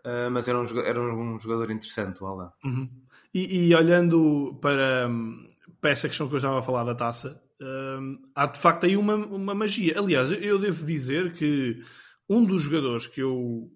[0.00, 2.50] uh, mas era um, era um jogador interessante, o Alain.
[2.64, 2.90] Uhum.
[3.32, 5.08] E, e, olhando para,
[5.80, 8.96] para essa questão que eu estava a falar da taça, uh, há de facto aí
[8.96, 9.98] uma, uma magia.
[9.98, 11.84] Aliás, eu devo dizer que
[12.28, 13.70] um dos jogadores que eu,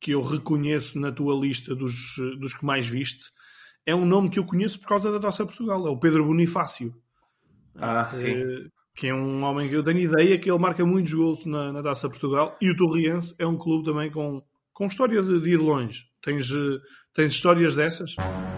[0.00, 3.32] que eu reconheço na tua lista dos, dos que mais viste
[3.86, 6.94] é um nome que eu conheço por causa da Taça Portugal, é o Pedro Bonifácio.
[7.76, 8.30] Ah, sim.
[8.30, 11.72] Eh, que é um homem que eu tenho ideia que ele marca muitos gols na,
[11.72, 15.50] na Taça Portugal e o Torriense é um clube também com, com história de, de
[15.50, 16.04] ir longe.
[16.22, 16.78] Tens, eh,
[17.12, 18.14] tens histórias dessas?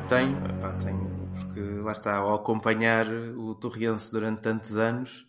[0.09, 5.27] Tenho, pá, tenho, porque lá está, ao acompanhar o Torriense durante tantos anos,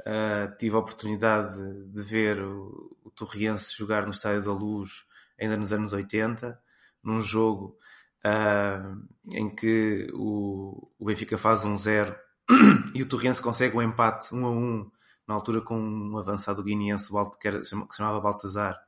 [0.00, 5.04] uh, tive a oportunidade de, de ver o, o Torriense jogar no Estádio da Luz
[5.40, 6.60] ainda nos anos 80,
[7.02, 7.76] num jogo
[8.24, 12.16] uh, em que o, o Benfica faz um zero
[12.94, 14.90] e o Torrense consegue um empate um a um
[15.26, 18.80] na altura com um avançado guineense que, se chamava Baltazar.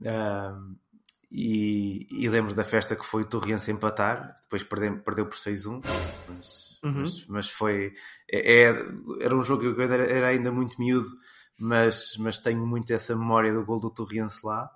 [0.00, 0.76] Uh,
[1.30, 5.80] e, e, lembro da festa que foi o Torrense empatar depois perdeu, perdeu por 6-1
[6.28, 7.00] mas, uhum.
[7.00, 7.94] mas, mas, foi
[8.30, 8.86] é, é,
[9.20, 11.08] era um jogo que eu era, era ainda muito miúdo
[11.58, 14.70] mas, mas tenho muito essa memória do gol do Torrense lá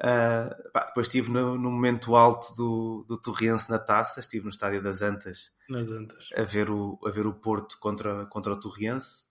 [0.00, 4.50] Uh, pá, depois estive no, no, momento alto do, do Torrense na taça, estive no
[4.50, 5.50] estádio das Antas,
[5.92, 6.30] Antas.
[6.34, 9.24] A, ver o, a ver o Porto contra, contra o Torrense.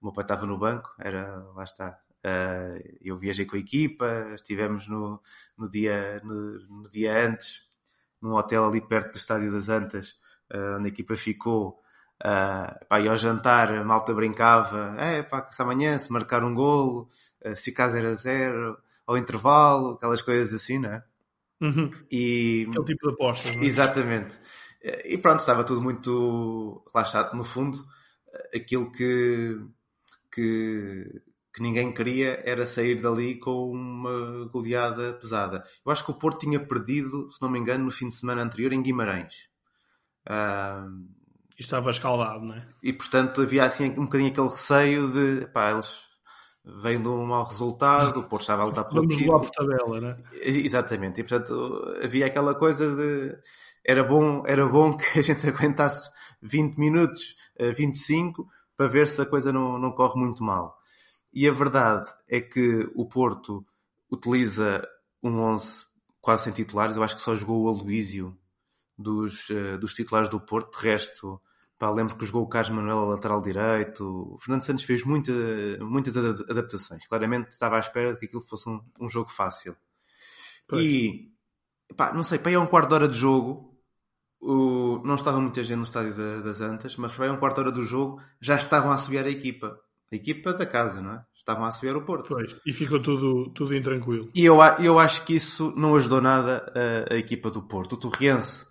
[0.00, 2.00] O meu pai estava no banco, era, lá está.
[2.24, 5.20] Uh, eu viajei com a equipa, estivemos no,
[5.56, 7.60] no, dia, no, no, dia antes,
[8.20, 10.18] num hotel ali perto do estádio das Antas,
[10.54, 11.80] uh, onde a equipa ficou.
[12.22, 16.54] Uh, pá, e ao jantar a malta brincava, é pá, se amanhã se marcar um
[16.54, 17.08] golo,
[17.44, 21.04] uh, se caso era zero, ao intervalo, aquelas coisas assim, não é?
[21.60, 21.90] Uhum.
[22.10, 22.66] E...
[22.68, 23.66] Aquele tipo de apostas, não é?
[23.66, 24.38] Exatamente.
[25.04, 27.36] E pronto, estava tudo muito relaxado.
[27.36, 27.84] No fundo,
[28.54, 29.58] aquilo que,
[30.32, 35.64] que, que ninguém queria era sair dali com uma goleada pesada.
[35.84, 38.42] Eu acho que o Porto tinha perdido, se não me engano, no fim de semana
[38.42, 39.48] anterior em Guimarães.
[40.26, 41.06] Uh,
[41.58, 42.66] e estava escaldado, não é?
[42.82, 45.88] E portanto havia assim um bocadinho aquele receio de pá, eles
[46.82, 49.40] vem de um mau resultado, o Porto estava a lutar pelo Vamos título.
[49.40, 50.16] por tabela, né?
[50.42, 53.38] Exatamente, e portanto havia aquela coisa de
[53.84, 56.10] era bom, era bom que a gente aguentasse
[56.42, 58.44] 20 minutos, 25, eh,
[58.76, 60.76] para ver se a coisa não, não corre muito mal.
[61.32, 63.64] E a verdade é que o Porto
[64.10, 64.86] utiliza
[65.22, 65.84] um 11
[66.20, 68.36] quase sem titulares, eu acho que só jogou o Aloísio
[68.98, 71.40] dos, eh, dos titulares do Porto, de resto
[71.78, 74.34] Pá, lembro que jogou o Carlos Manuel a lateral direito.
[74.34, 75.32] O Fernando Santos fez muita,
[75.80, 77.06] muitas adaptações.
[77.06, 79.76] Claramente estava à espera de que aquilo fosse um, um jogo fácil.
[80.66, 80.84] Pois.
[80.84, 81.30] E,
[81.94, 83.78] pá, não sei, para ir a um quarto de hora de jogo,
[84.40, 87.36] o, não estava muita gente no estádio da, das Antas, mas para ir a um
[87.36, 89.78] quarto de hora do jogo já estavam a assobiar a equipa.
[90.10, 91.24] A equipa da casa, não é?
[91.34, 92.28] Estavam a assobiar o Porto.
[92.28, 94.30] Pois, e ficou tudo, tudo intranquilo.
[94.34, 97.92] E eu, eu acho que isso não ajudou nada a, a equipa do Porto.
[97.92, 98.66] O Torriense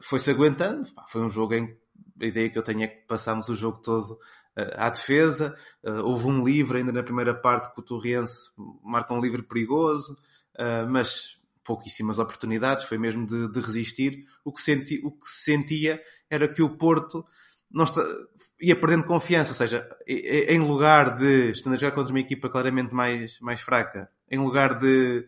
[0.00, 0.88] foi-se aguentando.
[1.08, 1.76] Foi um jogo em
[2.20, 5.56] a ideia que eu tenho é que passámos o jogo todo uh, à defesa.
[5.84, 8.50] Uh, houve um livre ainda na primeira parte que o Torriense
[8.82, 10.16] marca um livre perigoso,
[10.58, 14.24] uh, mas pouquíssimas oportunidades, foi mesmo de, de resistir.
[14.44, 17.26] O que, senti, o que se sentia era que o Porto
[17.70, 18.02] não está,
[18.60, 22.94] ia perdendo confiança, ou seja, em lugar de estando a jogar contra uma equipa claramente
[22.94, 25.26] mais, mais fraca, em lugar de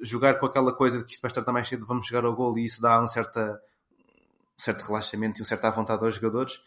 [0.00, 2.56] jogar com aquela coisa de que isto vai estar mais cedo, vamos chegar ao gol
[2.56, 3.60] e isso dá uma certa
[4.60, 6.60] um certo relaxamento e uma certa vontade aos jogadores,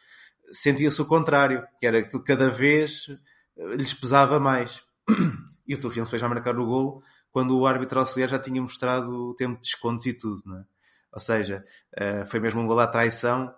[0.52, 3.08] sentia-se o contrário, que era que cada vez
[3.56, 4.84] eh, lhes pesava mais.
[5.66, 7.02] E o Torriense depois vai marcar o golo
[7.32, 10.66] quando o árbitro auxiliar já tinha mostrado o tempo de descontos e tudo, não é?
[11.14, 11.64] Ou seja,
[11.96, 13.56] eh, foi mesmo um golo à traição.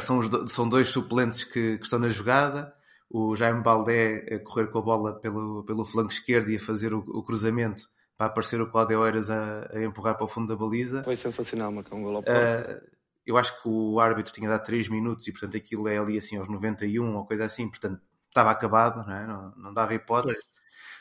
[0.00, 2.74] São, os, são dois suplentes que, que, estão na jogada.
[3.08, 6.92] O Jaime Baldé a correr com a bola pelo, pelo flanco esquerdo e a fazer
[6.92, 7.84] o, o cruzamento
[8.18, 11.02] para aparecer o Cláudio Eiras a, a, empurrar para o fundo da baliza.
[11.04, 12.97] Foi sensacional marcar um golo ao uh,
[13.28, 16.38] eu acho que o árbitro tinha dado 3 minutos e portanto aquilo é ali assim
[16.38, 19.26] aos 91 ou coisa assim, portanto estava acabado, não, é?
[19.26, 20.48] não, não dava hipótese.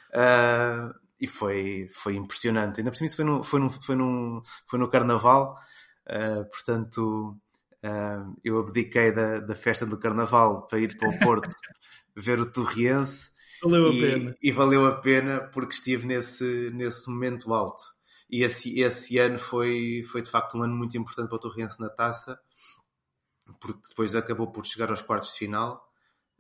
[0.10, 2.82] Uh, e foi, foi impressionante.
[2.82, 5.58] Ainda por cima isso foi no, foi no, foi no, foi no Carnaval,
[6.06, 7.40] uh, portanto
[7.86, 11.56] uh, eu abdiquei da, da festa do Carnaval para ir para o Porto
[12.14, 13.32] ver o Torriense.
[13.64, 14.36] Valeu e, a pena.
[14.44, 17.84] E valeu a pena porque estive nesse, nesse momento alto.
[18.30, 21.80] E esse, esse ano foi, foi de facto um ano muito importante para o Torrense
[21.80, 22.40] na taça.
[23.60, 25.86] porque depois acabou por chegar aos quartos de final.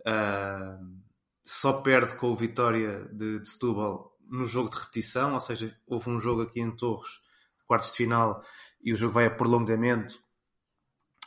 [0.01, 1.01] Uh,
[1.43, 6.09] só perde com o Vitória de, de Setúbal no jogo de repetição, ou seja, houve
[6.09, 7.21] um jogo aqui em Torres,
[7.65, 8.43] quartos de final,
[8.83, 10.19] e o jogo vai a prolongamento.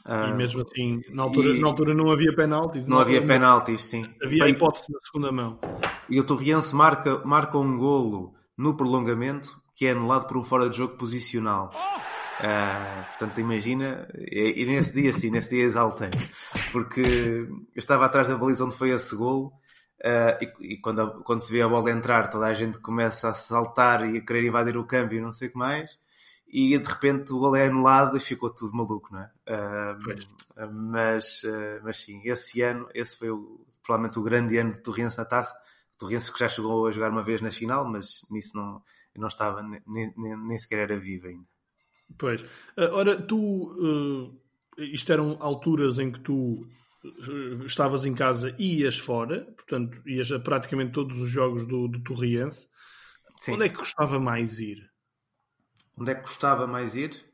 [0.07, 1.61] E mesmo assim, na altura, e...
[1.61, 2.87] na altura não havia penaltis.
[2.87, 4.05] Não, não havia penaltis, sim.
[4.23, 5.59] Havia Bem, hipótese na segunda mão.
[6.09, 10.69] E o Torriense marca, marca um golo no prolongamento, que é anulado por um fora
[10.69, 11.73] de jogo posicional.
[12.39, 16.11] Uh, portanto, imagina, e, e, nesse dia sim, nesse dia exaltei,
[16.71, 19.51] porque eu estava atrás da baliza onde foi esse golo
[20.03, 23.29] Uh, e, e quando, a, quando se vê a bola entrar, toda a gente começa
[23.29, 25.99] a saltar e a querer invadir o câmbio e não sei o que mais.
[26.49, 29.31] E de repente o gol é anulado e ficou tudo maluco, não é?
[29.47, 31.43] Uh, mas,
[31.85, 35.55] mas sim, esse ano, esse foi o, provavelmente o grande ano de Torrense na taça.
[35.99, 38.83] Torrense que já chegou a jogar uma vez na final, mas nisso não,
[39.21, 41.47] não estava, nem, nem, nem sequer era vivo ainda.
[42.19, 42.45] Pois.
[42.77, 44.41] Ora, tu.
[44.79, 46.67] isto eram alturas em que tu
[47.65, 52.03] estavas em casa e ias fora, portanto, ias a praticamente todos os jogos do, do
[52.03, 52.67] Torriense.
[53.41, 53.55] Sim.
[53.55, 54.79] Onde é que custava mais ir?
[55.97, 57.25] Onde é que custava mais ir?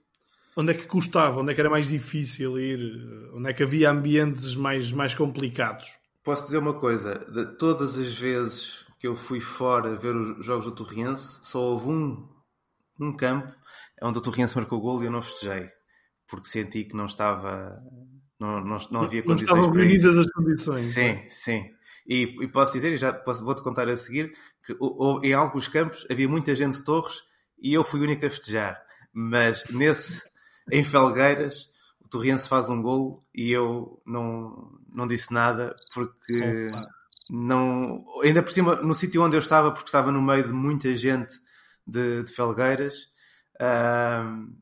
[0.56, 1.40] Onde é que custava?
[1.40, 2.80] Onde é que era mais difícil ir?
[3.34, 5.86] Onde é que havia ambientes mais, mais complicados?
[6.22, 10.66] Posso dizer uma coisa: de todas as vezes que eu fui fora ver os jogos
[10.66, 12.28] do Torriense, só houve um,
[13.00, 13.52] um campo
[14.02, 15.68] onde o Torriense marcou o gol e eu não festejei,
[16.26, 17.82] porque senti que não estava
[18.38, 20.80] não, não, não havia não condições estavam reunidas as condições.
[20.80, 21.70] Sim, sim.
[22.06, 23.10] E, e, posso dizer, e já
[23.42, 24.32] vou-te contar a seguir,
[24.64, 27.22] que ou, em alguns campos havia muita gente de Torres
[27.58, 28.80] e eu fui o único a festejar.
[29.12, 30.22] Mas nesse,
[30.70, 31.68] em Felgueiras,
[32.00, 36.95] o Torriense faz um gol e eu não, não disse nada porque Opa.
[37.30, 38.04] Não.
[38.22, 41.38] Ainda por cima, no sítio onde eu estava, porque estava no meio de muita gente
[41.86, 43.08] de, de Felgueiras.
[43.60, 44.54] Uh,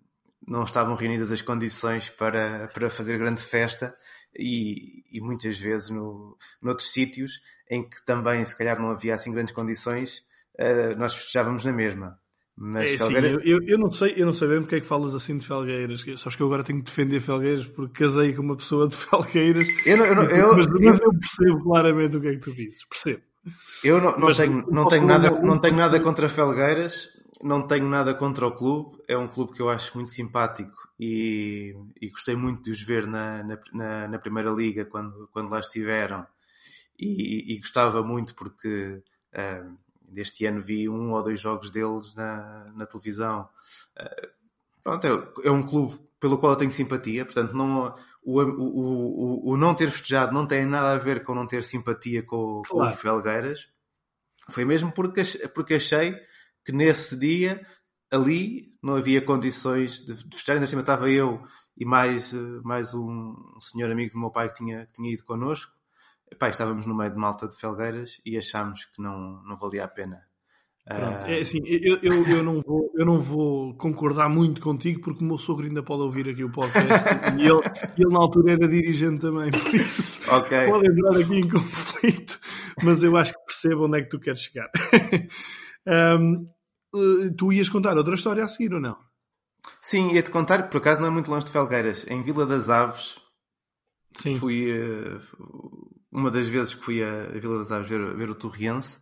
[0.47, 3.97] não estavam reunidas as condições para, para fazer grande festa
[4.37, 9.33] e, e muitas vezes no, noutros sítios em que também se calhar não havia assim
[9.33, 10.19] grandes condições,
[10.61, 12.21] uh, nós festejávamos na mesma.
[12.57, 13.29] Mas é, Felgueira...
[13.29, 15.47] sim, eu, eu, não sei, eu não sei bem porque é que falas assim de
[15.47, 16.05] Felgueiras.
[16.19, 19.67] Sabes que eu agora tenho que defender Felgueiras porque casei com uma pessoa de Felgueiras.
[19.85, 22.55] Eu não, eu, não, eu, mas, mas eu percebo claramente o que é que tu
[22.55, 23.23] dizes, percebo.
[23.83, 27.09] Eu não, não tenho, não tenho nada, não tenho nada contra Felgueiras,
[27.43, 31.75] não tenho nada contra o clube, é um clube que eu acho muito simpático e,
[32.01, 36.27] e gostei muito de os ver na, na, na, Primeira Liga quando, quando lá estiveram
[36.99, 39.03] e, e gostava muito porque
[39.35, 39.77] uh,
[40.15, 43.49] deste ano vi um ou dois jogos deles na, na televisão.
[43.99, 44.29] Uh,
[44.83, 49.53] pronto, é, é, um clube pelo qual eu tenho simpatia, portanto não, o, o, o,
[49.53, 52.91] o não ter festejado não tem nada a ver com não ter simpatia com, claro.
[52.91, 53.69] com o Felgueiras.
[54.51, 55.23] Foi mesmo porque,
[55.55, 56.15] porque achei
[56.65, 57.65] que nesse dia,
[58.11, 60.57] ali, não havia condições de, de festejar.
[60.57, 61.43] Ainda cima estava eu
[61.77, 65.25] e mais, eh, mais um senhor amigo do meu pai que tinha, que tinha ido
[65.25, 65.73] connosco.
[66.35, 69.89] Epá, estávamos no meio de malta de felgueiras e achámos que não, não valia a
[69.89, 70.21] pena.
[70.87, 75.25] Pronto, é assim, eu, eu, eu, não vou, eu não vou concordar muito contigo porque
[75.25, 77.63] o meu sogro ainda pode ouvir aqui o podcast e ele,
[77.97, 80.67] ele na altura era dirigente também, por isso okay.
[80.67, 82.39] pode entrar aqui em conflito,
[82.83, 84.69] mas eu acho que percebo onde é que tu queres chegar.
[86.21, 86.47] um,
[86.95, 88.97] Eh, tu ias contar outra história a seguir ou não?
[89.83, 93.19] Sim, ia-te contar, por acaso não é muito longe de Felgueiras, em Vila das Aves.
[94.15, 94.39] Sim.
[94.39, 95.19] Fui uh,
[96.15, 99.01] uma das vezes que fui a, Vila das Aves ver, ver o Torriense.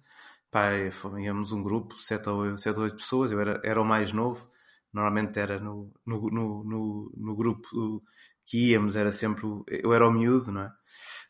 [0.51, 0.70] Pá,
[1.18, 4.51] íamos um grupo, sete ou, sete ou oito pessoas, eu era, era o mais novo.
[4.92, 8.03] Normalmente era no, no, no, no, no grupo
[8.44, 9.46] que íamos, era sempre.
[9.68, 10.72] Eu era o miúdo, não é?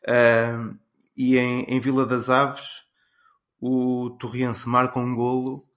[0.08, 0.78] Uh,
[1.16, 2.82] e em, em Vila das Aves,
[3.60, 5.68] o Torriense marca um golo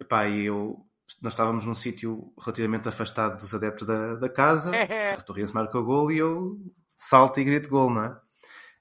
[0.00, 0.76] Epá, e eu,
[1.22, 4.70] nós estávamos num sítio relativamente afastado dos adeptos da, da casa,
[5.16, 6.58] a Torres marca o gol e eu
[6.96, 8.20] salto e grito gol, não é?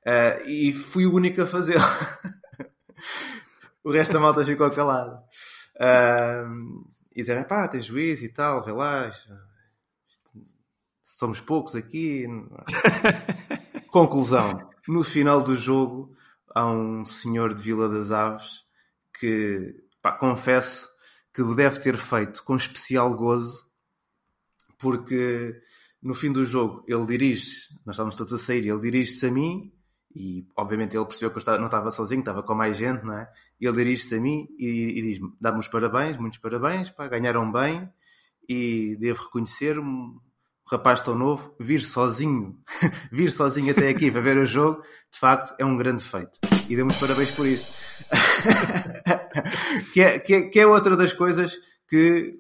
[0.06, 1.78] Uh, e fui o único a fazer.
[3.84, 5.18] o resto da malta ficou calado.
[5.76, 9.12] Uh, e disseram, pá, tem juiz e tal, vê lá.
[11.04, 12.26] Somos poucos aqui.
[13.90, 14.70] Conclusão.
[14.88, 16.16] No final do jogo,
[16.54, 18.66] há um senhor de Vila das Aves
[19.20, 20.90] que, pá, confesso,
[21.34, 23.66] que o deve ter feito com especial gozo,
[24.78, 25.60] porque
[26.02, 29.72] no fim do jogo ele dirige, nós estávamos todos a sair, ele dirige-se a mim,
[30.16, 33.30] e obviamente ele percebeu que eu não estava sozinho, estava com mais gente, não é?
[33.60, 37.90] Ele dirige-se a mim e, e diz-me: dá-me os parabéns, muitos parabéns, pá, ganharam bem,
[38.48, 40.18] e devo reconhecer um
[40.68, 42.58] rapaz tão novo, vir sozinho,
[43.12, 46.40] vir sozinho até aqui para ver o jogo, de facto é um grande feito.
[46.70, 47.76] E deu-me os parabéns por isso.
[49.94, 51.58] que, é, que, é, que é outra das coisas
[51.90, 52.40] que,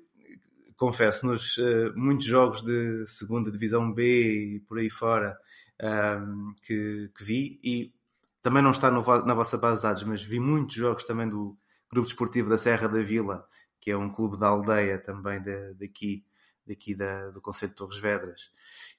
[0.77, 5.37] confesso, nos uh, muitos jogos de segunda divisão B e por aí fora,
[5.81, 7.93] um, que, que, vi e
[8.41, 11.57] também não está no, na vossa base de dados, mas vi muitos jogos também do
[11.91, 13.47] Grupo Desportivo da Serra da Vila,
[13.79, 15.41] que é um clube da aldeia também
[15.77, 16.25] daqui,
[16.65, 18.51] daqui da, do Conselho de Torres Vedras,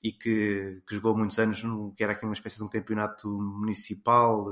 [0.03, 3.29] e que, que jogou muitos anos, no, que era aqui uma espécie de um campeonato
[3.29, 4.45] municipal,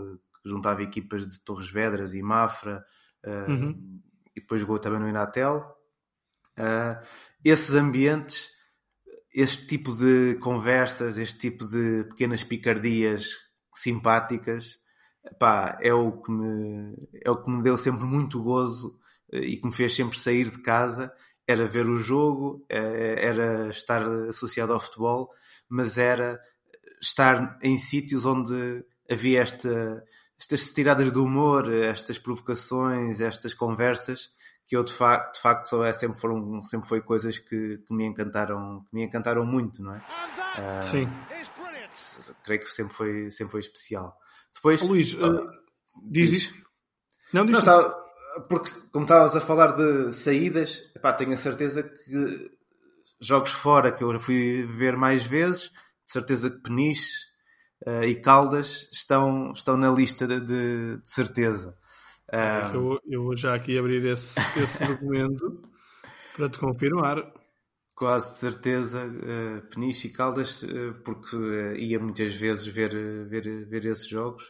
[0.43, 2.85] que juntava equipas de Torres Vedras e Mafra,
[3.25, 4.01] uh, uhum.
[4.35, 5.75] e depois jogou também no Inatel.
[6.59, 7.05] Uh,
[7.45, 8.49] esses ambientes,
[9.33, 13.37] este tipo de conversas, este tipo de pequenas picardias
[13.75, 14.79] simpáticas,
[15.39, 18.99] pá, é o que me, é o que me deu sempre muito gozo
[19.33, 21.13] eh, e que me fez sempre sair de casa.
[21.47, 25.31] Era ver o jogo, eh, era estar associado ao futebol,
[25.69, 26.41] mas era
[27.03, 30.05] estar em sítios onde havia esta,
[30.39, 34.31] estas tiradas de humor, estas provocações, estas conversas
[34.67, 37.95] que eu de facto, de facto só é, sempre foram sempre foi coisas que, que,
[37.95, 39.99] me encantaram que me encantaram muito não é?
[39.99, 41.09] Uh, sim.
[42.45, 44.17] creio que sempre foi sempre foi especial.
[44.55, 45.51] Depois oh, Luís uh,
[46.11, 46.55] diz, diz.
[47.33, 47.95] não, diz não estava,
[48.49, 52.51] porque como estavas a falar de saídas epá, tenho a certeza que
[53.21, 55.71] jogos fora que eu fui ver mais vezes
[56.05, 57.27] de certeza que Peniche
[57.87, 61.11] uh, e Caldas estão estão na lista de, de, de
[62.33, 62.75] um...
[62.75, 65.63] Eu, eu, vou já aqui abrir esse, esse documento
[66.35, 67.33] para te confirmar.
[67.95, 72.91] Quase de certeza, uh, Peniche e Caldas, uh, porque uh, ia muitas vezes ver,
[73.29, 74.43] ver, ver esses jogos,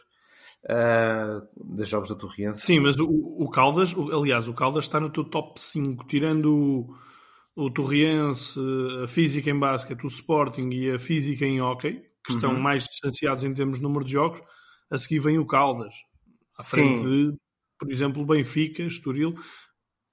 [0.63, 2.61] uh, dos jogos da Torriense.
[2.61, 6.55] Sim, mas o, o Caldas, o, aliás, o Caldas está no teu top 5, tirando
[7.55, 8.59] o, o Torriense,
[9.03, 12.59] a física em basquete, o Sporting e a física em hockey, que estão uhum.
[12.59, 14.41] mais distanciados em termos de número de jogos,
[14.89, 15.93] a seguir vem o Caldas,
[16.57, 17.29] à frente Sim.
[17.29, 17.37] de
[17.79, 19.35] por exemplo, Benfica, Estoril,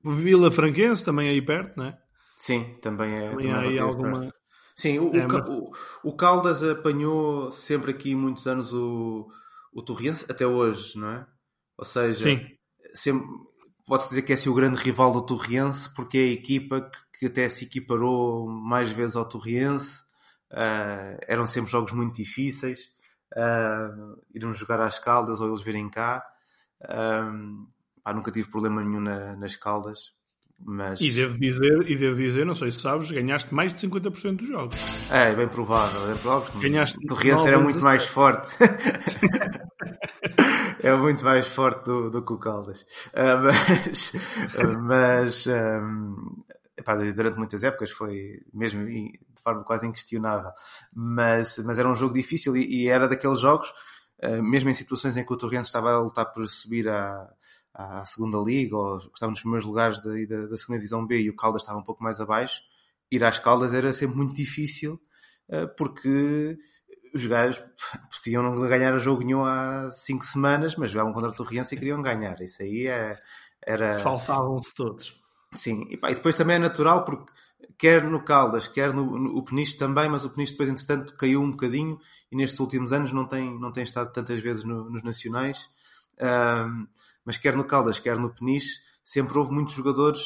[0.05, 1.99] Vila Franquense também é aí perto, não é?
[2.37, 3.31] Sim, também é.
[3.31, 4.33] Também há aí alguma.
[4.75, 5.71] Sim, o, é, o,
[6.03, 9.29] o, Caldas apanhou sempre aqui muitos anos o,
[9.73, 11.27] o Torriense, até hoje, não é?
[11.77, 12.25] Ou seja,
[12.95, 13.27] sempre,
[13.87, 17.19] pode-se dizer que é assim, o grande rival do Torriense, porque é a equipa que,
[17.21, 20.01] que até se equiparou mais vezes ao Torriense.
[20.51, 22.81] Uh, eram sempre jogos muito difíceis.
[23.37, 26.25] Uh, irmos jogar às Caldas ou eles virem cá.
[26.91, 27.67] Um,
[28.03, 30.13] pá, nunca tive problema nenhum na, nas caldas.
[30.65, 31.01] Mas...
[31.01, 34.47] E devo dizer, e devo dizer, não sei se sabes, ganhaste mais de 50% dos
[34.47, 34.77] jogos.
[35.11, 36.61] É, bem provável, é provável.
[36.61, 38.57] Ganhaste o Torriense era muito mais forte.
[40.81, 42.83] é muito mais forte do, do que o Caldas.
[43.13, 44.13] Uh, mas,
[44.83, 46.45] mas um,
[46.77, 50.53] epá, durante muitas épocas foi mesmo de forma quase inquestionável.
[50.95, 53.73] Mas, mas era um jogo difícil e, e era daqueles jogos
[54.43, 57.29] mesmo em situações em que o Torrente estava a lutar por subir à,
[57.75, 61.31] à segunda liga ou estava nos primeiros lugares da, da, da, segunda divisão B e
[61.31, 62.63] o Caldas estava um pouco mais abaixo,
[63.11, 65.01] ir às Caldas era sempre muito difícil
[65.49, 66.59] uh, porque
[67.15, 67.63] os gajos
[68.13, 71.79] podiam não ganhar a jogo nenhum há cinco semanas, mas jogavam contra o Torriense e
[71.79, 72.41] queriam ganhar.
[72.41, 73.19] Isso aí é,
[73.65, 73.99] era.
[73.99, 75.21] Falsavam-se todos.
[75.55, 77.31] Sim, e, pá, e depois também é natural porque
[77.79, 81.43] quer no Caldas, quer no, no o Peniche também, mas o Peniche depois, entretanto, caiu
[81.43, 81.99] um bocadinho
[82.31, 85.69] e nestes últimos anos não tem, não tem estado tantas vezes no, nos nacionais.
[86.21, 86.87] Um,
[87.25, 90.21] mas quer no Caldas, quer no Peniche, sempre houve muitos jogadores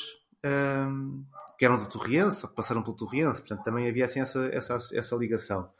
[0.44, 1.24] um,
[1.58, 5.16] que eram do Torriense, que passaram pelo Torriense, portanto também havia assim essa, essa, essa
[5.16, 5.70] ligação.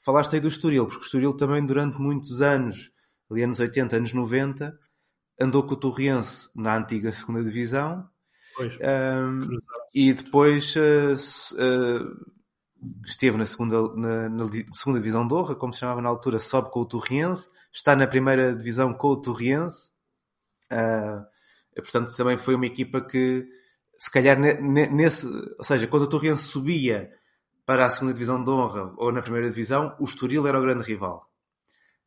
[0.00, 2.92] Falaste aí do Estoril, porque o Estoril também durante muitos anos,
[3.30, 4.78] ali anos 80, anos 90,
[5.40, 8.08] andou com o Torriense na antiga segunda divisão
[8.60, 9.58] um,
[9.94, 11.14] e depois uh,
[11.54, 12.34] uh,
[13.04, 16.70] esteve na segunda, na, na, segunda divisão de honra, como se chamava na altura, sobe
[16.70, 19.90] com o Torriense, está na primeira divisão com o Torriense.
[20.72, 21.24] Uh,
[21.76, 23.46] portanto, também foi uma equipa que,
[23.98, 27.10] se calhar, nesse, ou seja, quando o Torriense subia
[27.66, 30.84] para a segunda divisão de honra ou na primeira divisão, o Estoril era o grande
[30.84, 31.28] rival.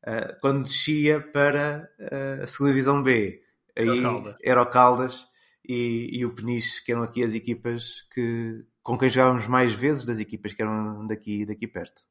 [0.05, 3.41] Uh, quando descia para uh, a segunda divisão B,
[3.75, 4.01] aí
[4.41, 5.27] era o Caldas
[5.67, 10.05] e, e o Peniche, que eram aqui as equipas que, com quem jogávamos mais vezes,
[10.05, 12.03] das equipas que eram daqui, daqui perto.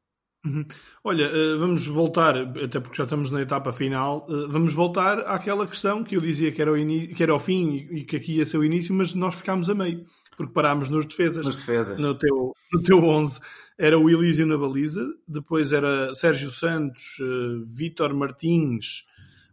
[0.44, 0.64] Uhum.
[1.02, 5.66] Olha, eh, vamos voltar, até porque já estamos na etapa final, eh, vamos voltar àquela
[5.66, 8.46] questão que eu dizia que era o, que era o fim e que aqui ia
[8.46, 10.04] ser o início, mas nós ficámos a meio,
[10.36, 11.44] porque parámos nos defesas.
[11.44, 11.98] Nos defesas.
[11.98, 13.40] No teu, no teu 11
[13.78, 19.04] era o Elísio na baliza, depois era Sérgio Santos, uh, Vítor Martins,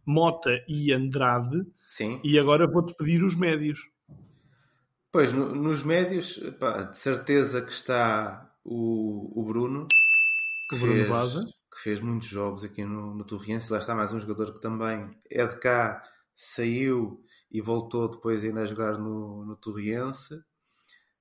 [0.05, 1.65] Mota e Andrade.
[1.85, 2.21] Sim.
[2.23, 3.79] E agora vou-te pedir os médios.
[5.13, 9.85] Pois, no, nos médios, pá, de certeza que está o, o Bruno,
[10.67, 11.45] que, o Bruno fez, Vaza.
[11.71, 13.71] que fez muitos jogos aqui no, no Torriense.
[13.71, 16.01] Lá está mais um jogador que também é de cá,
[16.35, 20.33] saiu e voltou depois ainda a jogar no, no Torriense.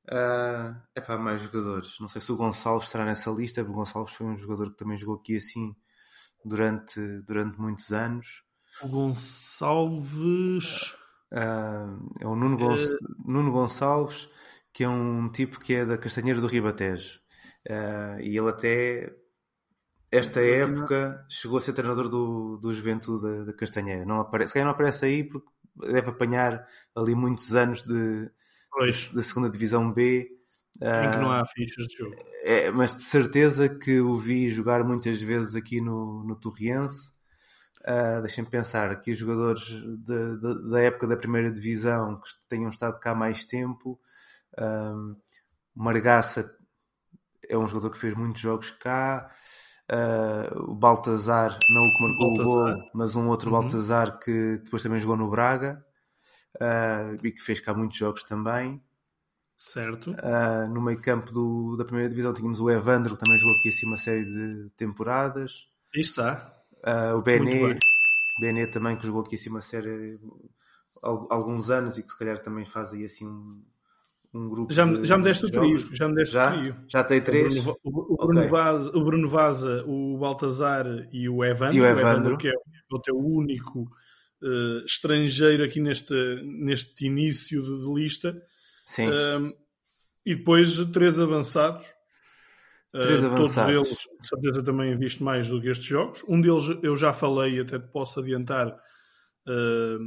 [0.08, 2.00] Uh, é pá, mais jogadores.
[2.00, 3.60] Não sei se o Gonçalves estará nessa lista.
[3.60, 5.76] O Gonçalves foi um jogador que também jogou aqui assim
[6.42, 8.42] durante, durante muitos anos.
[8.80, 10.62] O Gonçalves.
[11.32, 12.98] Uh, é o Nuno, Gon uh...
[13.24, 14.28] Nuno Gonçalves,
[14.72, 17.20] que é um tipo que é da Castanheira do Ribatejo.
[17.68, 19.14] Uh, e ele até
[20.10, 24.04] esta época chegou a ser treinador do, do Juventude da, da Castanheira.
[24.04, 28.30] Não aparece, se calhar não aparece aí porque deve apanhar ali muitos anos de,
[29.14, 30.28] de segunda divisão B.
[30.76, 32.14] Em que não há fichas de jogo.
[32.44, 37.12] É, mas de certeza que o vi jogar muitas vezes aqui no, no Torriense.
[37.82, 42.70] Uh, Deixem-me pensar, aqui os jogadores de, de, da época da primeira divisão que tenham
[42.70, 44.00] estado cá mais tempo.
[44.58, 45.16] Um,
[45.74, 46.54] Margaça
[47.48, 49.30] é um jogador que fez muitos jogos cá.
[49.90, 53.60] Uh, o Baltazar, não o que marcou o, o gol, mas um outro uhum.
[53.60, 55.84] Baltazar que depois também jogou no Braga
[56.56, 58.82] uh, e que fez cá muitos jogos também.
[59.56, 60.12] Certo.
[60.12, 63.68] Uh, no meio campo do, da primeira divisão tínhamos o Evandro, que também jogou aqui
[63.68, 65.68] assim uma série de temporadas.
[65.94, 66.61] Aí está.
[66.84, 67.78] Uh, o Bené,
[68.40, 70.18] Bené também que jogou aqui assim uma série
[71.02, 73.62] alguns anos e que se calhar também faz aí assim um,
[74.32, 74.72] um grupo.
[74.72, 75.76] Já, me, já me deste o trio.
[75.76, 76.48] Já me deste já?
[76.48, 76.76] o trio.
[76.88, 77.56] Já tem três.
[77.56, 78.50] O Bruno, o, o Bruno, okay.
[78.50, 81.76] Vaza, o Bruno Vaza, o Baltazar e o Evandro.
[81.76, 82.52] E o Evandro, o Evandro que é
[82.90, 83.82] o teu único
[84.42, 86.14] uh, estrangeiro aqui neste,
[86.44, 88.40] neste início de, de lista.
[88.86, 89.08] Sim.
[89.08, 89.52] Um,
[90.24, 91.86] e depois três avançados.
[92.92, 93.74] Três uh, avançados.
[93.74, 96.24] Todos eles, de certeza, também visto mais do que estes jogos.
[96.28, 99.98] Um deles eu já falei, até te posso adiantar uh,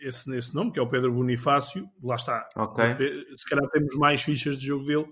[0.00, 1.88] esse, esse nome, que é o Pedro Bonifácio.
[2.02, 2.48] Lá está.
[2.56, 3.26] Okay.
[3.36, 5.06] Se calhar temos mais fichas de jogo dele.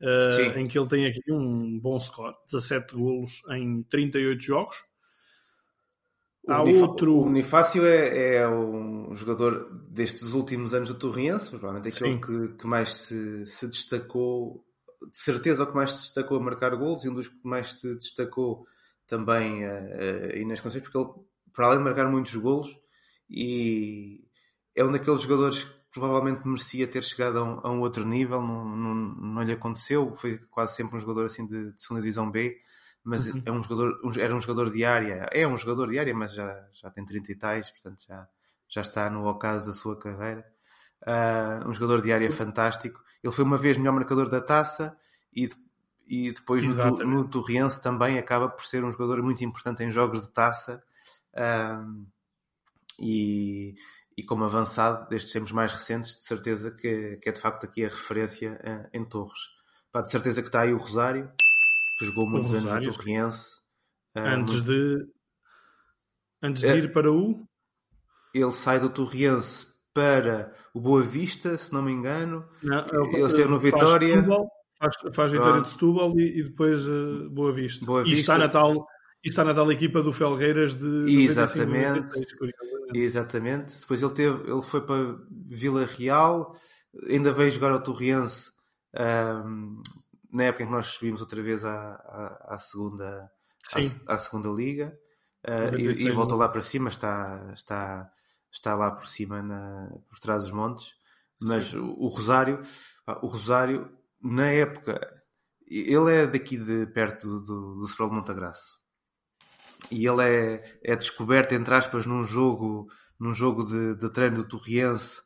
[0.00, 4.76] Uh, em que ele tem aqui um bom score, 17 golos em 38 jogos.
[6.46, 7.20] Há o outro.
[7.20, 12.66] O Bonifácio é, é, um jogador destes últimos anos do Torriense, provavelmente aquele que, que,
[12.66, 14.62] mais se, se, destacou,
[15.00, 17.72] de certeza, o que mais se destacou a marcar gols e um dos que mais
[17.72, 18.66] se destacou
[19.06, 21.08] também uh, uh, nas condições, porque ele,
[21.52, 22.74] para além de marcar muitos gols,
[23.28, 24.24] e
[24.74, 28.40] é um daqueles jogadores que provavelmente merecia ter chegado a um, a um outro nível,
[28.40, 32.30] não, não, não, lhe aconteceu, foi quase sempre um jogador assim de, de segunda divisão
[32.30, 32.60] B
[33.04, 33.42] mas uhum.
[33.44, 36.32] é um jogador, um, era um jogador de área, é um jogador de área, mas
[36.32, 38.26] já, já tem 30 e tais, portanto já,
[38.66, 40.42] já está no ocaso da sua carreira.
[41.06, 43.03] Uh, um jogador de área fantástico.
[43.24, 44.94] Ele foi uma vez melhor marcador da taça
[45.34, 45.48] e,
[46.06, 50.20] e depois no, no Torriense também acaba por ser um jogador muito importante em jogos
[50.20, 50.84] de taça.
[51.32, 52.06] Uh,
[53.00, 53.74] e,
[54.14, 57.82] e como avançado destes tempos mais recentes, de certeza que, que é de facto aqui
[57.82, 59.40] a referência uh, em Torres.
[59.90, 61.32] Pá, de certeza que está aí o Rosário,
[61.98, 63.62] que jogou muitos anos no Torriense.
[64.14, 65.08] Ah, antes de
[66.42, 67.48] antes de é, ir para o
[68.34, 72.44] ele sai do Torriense para o Boa Vista, se não me engano.
[72.62, 74.22] Não, ele esteve no Vitória.
[74.78, 77.86] Faz, faz Vitória de Setúbal e, e depois uh, Boa Vista.
[77.86, 78.20] Boa e Vista.
[78.20, 78.86] está na tal
[79.24, 82.02] e está na tal equipa do Felgueiras de Exatamente.
[82.02, 82.52] 96,
[82.94, 83.80] Exatamente.
[83.80, 86.54] Depois ele teve, ele foi para Vila Real,
[87.08, 88.50] ainda veio jogar ao Torriense
[88.94, 89.82] um,
[90.30, 93.30] na época em que nós subimos outra vez à, à, à segunda,
[93.72, 94.92] à, à, segunda liga
[95.48, 98.10] uh, e, e voltou lá para cima, está, está,
[98.54, 100.94] está lá por cima, na, por trás dos montes.
[101.42, 102.60] Mas o, o, Rosário,
[103.22, 103.90] o Rosário,
[104.22, 105.00] na época,
[105.66, 108.78] ele é daqui de perto do, do Sobral de Montagraço.
[109.90, 112.86] E ele é, é descoberto, entre aspas, num jogo,
[113.18, 115.20] num jogo de, de treino do Torriense,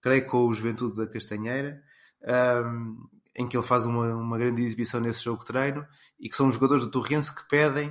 [0.00, 1.82] creio com o Juventude da Castanheira.
[2.22, 5.86] Um, em que ele faz uma, uma grande exibição nesse jogo de treino
[6.18, 7.90] e que são os jogadores do Torrense que pedem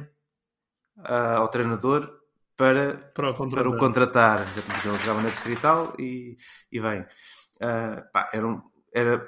[0.97, 2.09] uh, ao treinador
[2.57, 4.45] para, para, o, para o contratar.
[4.53, 6.37] Porque ele jogava na Distrital e,
[6.71, 7.01] e vem.
[7.01, 8.61] Uh, pá, era, um,
[8.93, 9.27] era,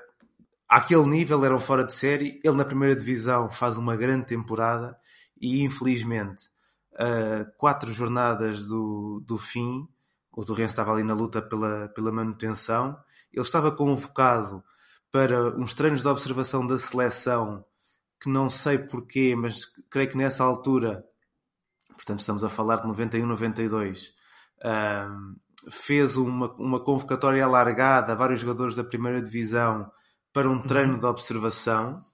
[0.67, 2.39] àquele nível eram fora de série.
[2.43, 4.97] Ele na primeira divisão faz uma grande temporada
[5.39, 6.45] e infelizmente
[6.93, 9.87] uh, quatro jornadas do, do fim,
[10.31, 12.97] o Torrense estava ali na luta pela, pela manutenção.
[13.31, 14.63] Ele estava convocado
[15.11, 17.63] para uns treinos de observação da seleção
[18.19, 21.05] que não sei porquê, mas creio que nessa altura,
[21.95, 24.11] portanto estamos a falar de 91, 92,
[24.63, 25.35] um,
[25.69, 29.89] fez uma, uma convocatória alargada a vários jogadores da primeira divisão
[30.31, 30.99] para um treino uhum.
[30.99, 32.05] de observação.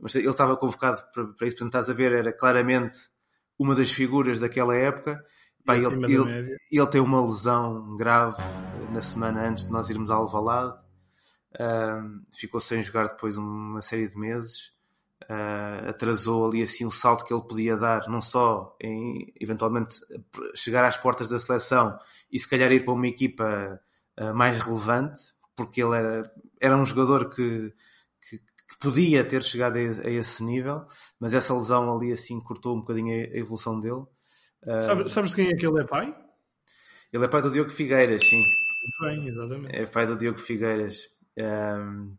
[0.00, 2.96] Mas ele estava convocado para, para isso, portanto estás a ver, era claramente
[3.58, 5.20] uma das figuras daquela época.
[5.64, 8.40] Pá, ele, ele, ele, tem uma lesão grave
[8.92, 10.78] na semana antes de nós irmos ao Alvalade
[11.54, 14.72] Uh, ficou sem jogar depois uma série de meses.
[15.24, 19.96] Uh, atrasou ali assim o salto que ele podia dar, não só em eventualmente
[20.54, 21.98] chegar às portas da seleção
[22.32, 23.80] e se calhar ir para uma equipa
[24.18, 25.20] uh, mais relevante,
[25.56, 27.74] porque ele era, era um jogador que,
[28.28, 30.86] que, que podia ter chegado a, a, esse nível,
[31.18, 34.04] mas essa lesão ali assim cortou um bocadinho a, a evolução dele.
[34.64, 36.14] Sabes, sabes de quem é que ele é pai?
[37.12, 38.42] Ele é pai do Diogo Figueiras, sim.
[38.82, 39.76] Muito bem, exatamente.
[39.76, 41.08] É pai do Diogo Figueiras.
[41.38, 42.16] Um,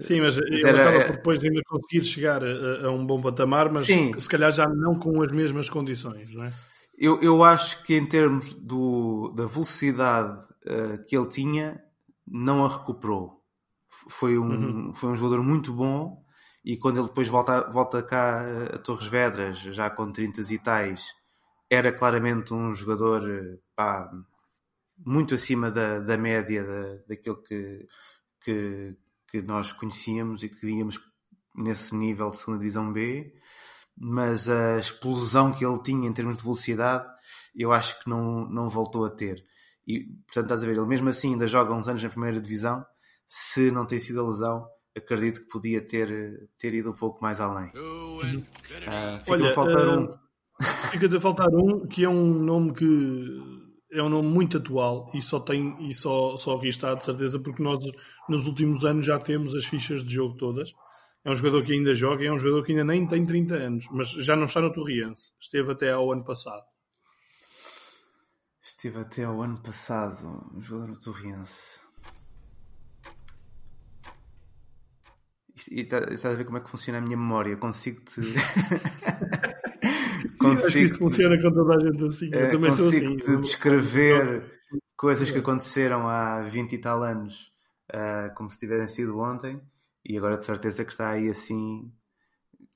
[0.00, 3.72] Sim, mas ele era, acaba por depois ainda conseguir chegar a, a, um bom patamar,
[3.72, 4.12] mas sim.
[4.18, 6.52] se calhar já não com as mesmas condições, não é?
[6.96, 11.82] Eu, eu acho que em termos do, da velocidade uh, que ele tinha,
[12.26, 13.42] não a recuperou.
[14.08, 14.94] Foi um, uhum.
[14.94, 16.24] foi um jogador muito bom
[16.64, 18.42] e quando ele depois volta, volta cá
[18.74, 21.04] a Torres Vedras, já com 30 e tais,
[21.68, 23.22] era claramente um jogador
[23.76, 24.10] pá,
[25.04, 27.86] muito acima da, da média da, daquilo que,
[28.42, 28.96] que,
[29.40, 31.00] que nós conhecíamos e que víamos
[31.54, 33.32] nesse nível de segunda divisão B,
[33.96, 37.04] mas a explosão que ele tinha em termos de velocidade,
[37.54, 39.42] eu acho que não, não voltou a ter.
[39.86, 42.84] E, portanto, estás a ver, ele mesmo assim ainda joga uns anos na primeira divisão,
[43.26, 44.66] se não tem sido a lesão,
[44.96, 47.68] acredito que podia ter, ter ido um pouco mais além.
[47.74, 48.20] Uh,
[49.28, 50.18] Olha, a faltar uh, um.
[50.90, 53.63] Fica a faltar um, que é um nome que
[53.94, 57.38] é um nome muito atual e só tem e só, só aqui está de certeza
[57.38, 57.82] porque nós
[58.28, 60.74] nos últimos anos já temos as fichas de jogo todas.
[61.24, 63.86] É um jogador que ainda joga, é um jogador que ainda nem tem 30 anos,
[63.90, 65.32] mas já não está no Torriense.
[65.40, 66.64] Esteve até ao ano passado.
[68.62, 71.80] Esteve até ao ano passado, um jogador no Torriense.
[75.70, 77.56] E estás a ver como é que funciona a minha memória?
[77.56, 78.20] Consigo-te.
[80.50, 82.30] consigo Acho que isto funciona com toda a gente assim.
[82.32, 83.16] Eu é, também sou assim.
[83.16, 84.50] De descrever
[84.96, 87.50] coisas que aconteceram há 20 e tal anos
[87.92, 89.60] uh, como se tivessem sido ontem
[90.04, 91.92] e agora de certeza que está aí assim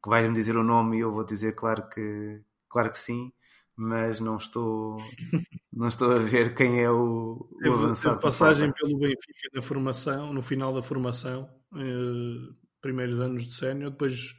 [0.02, 3.32] que vais-me dizer o nome e eu vou dizer claro que claro que sim
[3.76, 4.96] mas não estou
[5.72, 8.16] não estou a ver quem é o, o avançado.
[8.16, 13.92] Teve passagem pelo Benfica na formação, no final da formação, eh, primeiros anos de sénior,
[13.92, 14.34] depois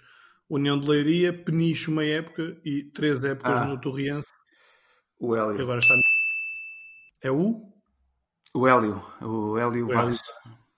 [0.50, 4.28] União de Leiria, Peniche uma época e três épocas ah, no Torriense.
[5.20, 5.56] O Hélio.
[5.56, 5.93] Que agora está...
[7.22, 7.72] É o?
[8.54, 9.04] O Hélio.
[9.22, 10.22] O Hélio o Vaz.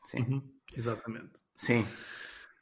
[0.05, 0.19] Sim.
[0.23, 0.41] Uhum,
[0.75, 1.31] exatamente.
[1.55, 1.85] Sim.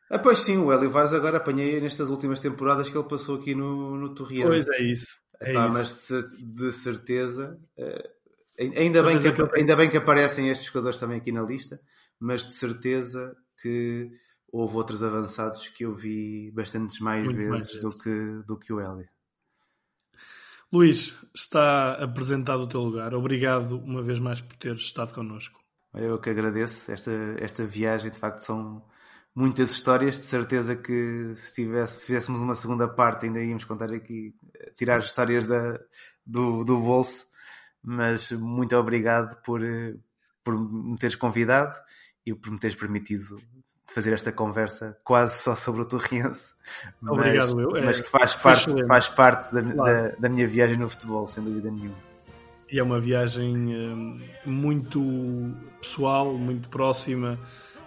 [0.10, 3.55] Ah, pois sim, o Hélio Vaz agora apanhei nestas últimas temporadas que ele passou aqui
[3.55, 4.47] no, no Torriense.
[4.47, 5.16] Pois é isso.
[5.41, 5.78] É Epá, isso.
[6.14, 7.60] Mas de, de certeza...
[7.78, 8.20] Uh,
[8.60, 11.80] ainda, bem que ainda bem que aparecem estes jogadores também aqui na lista,
[12.20, 14.12] mas de certeza que
[14.51, 18.73] houve outros avançados que eu vi bastantes mais Muito vezes mais do, que, do que
[18.73, 19.07] o Hélio.
[20.71, 23.13] Luís, está apresentado o teu lugar.
[23.15, 25.59] Obrigado uma vez mais por teres estado connosco.
[25.93, 26.91] Eu que agradeço.
[26.91, 28.85] Esta, esta viagem, de facto, são
[29.33, 30.19] muitas histórias.
[30.19, 34.35] De certeza que se tivesse, fizéssemos uma segunda parte, ainda íamos contar aqui,
[34.77, 35.79] tirar histórias da,
[36.23, 37.25] do, do bolso.
[37.81, 39.61] Mas muito obrigado por,
[40.43, 41.75] por me teres convidado
[42.25, 43.41] e por me teres permitido
[43.99, 46.53] fazer esta conversa quase só sobre o Torriense.
[47.05, 47.75] Obrigado, mas, eu.
[47.75, 50.11] É, mas que faz parte, faz parte da, claro.
[50.11, 51.95] da, da, minha viagem no futebol, sem dúvida nenhuma.
[52.71, 55.01] E é uma viagem um, muito
[55.81, 57.37] pessoal, muito próxima,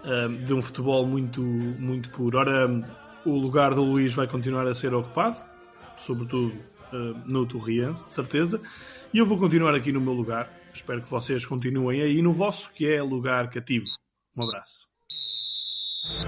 [0.04, 2.36] um, de um futebol muito, muito puro.
[2.38, 2.68] Ora,
[3.24, 5.36] o lugar do Luís vai continuar a ser ocupado,
[5.96, 6.52] sobretudo
[6.92, 8.60] uh, no Torriense, de certeza,
[9.14, 10.52] e eu vou continuar aqui no meu lugar.
[10.74, 13.86] Espero que vocês continuem aí no vosso, que é lugar cativo.
[14.36, 14.91] Um abraço.
[16.04, 16.26] よし!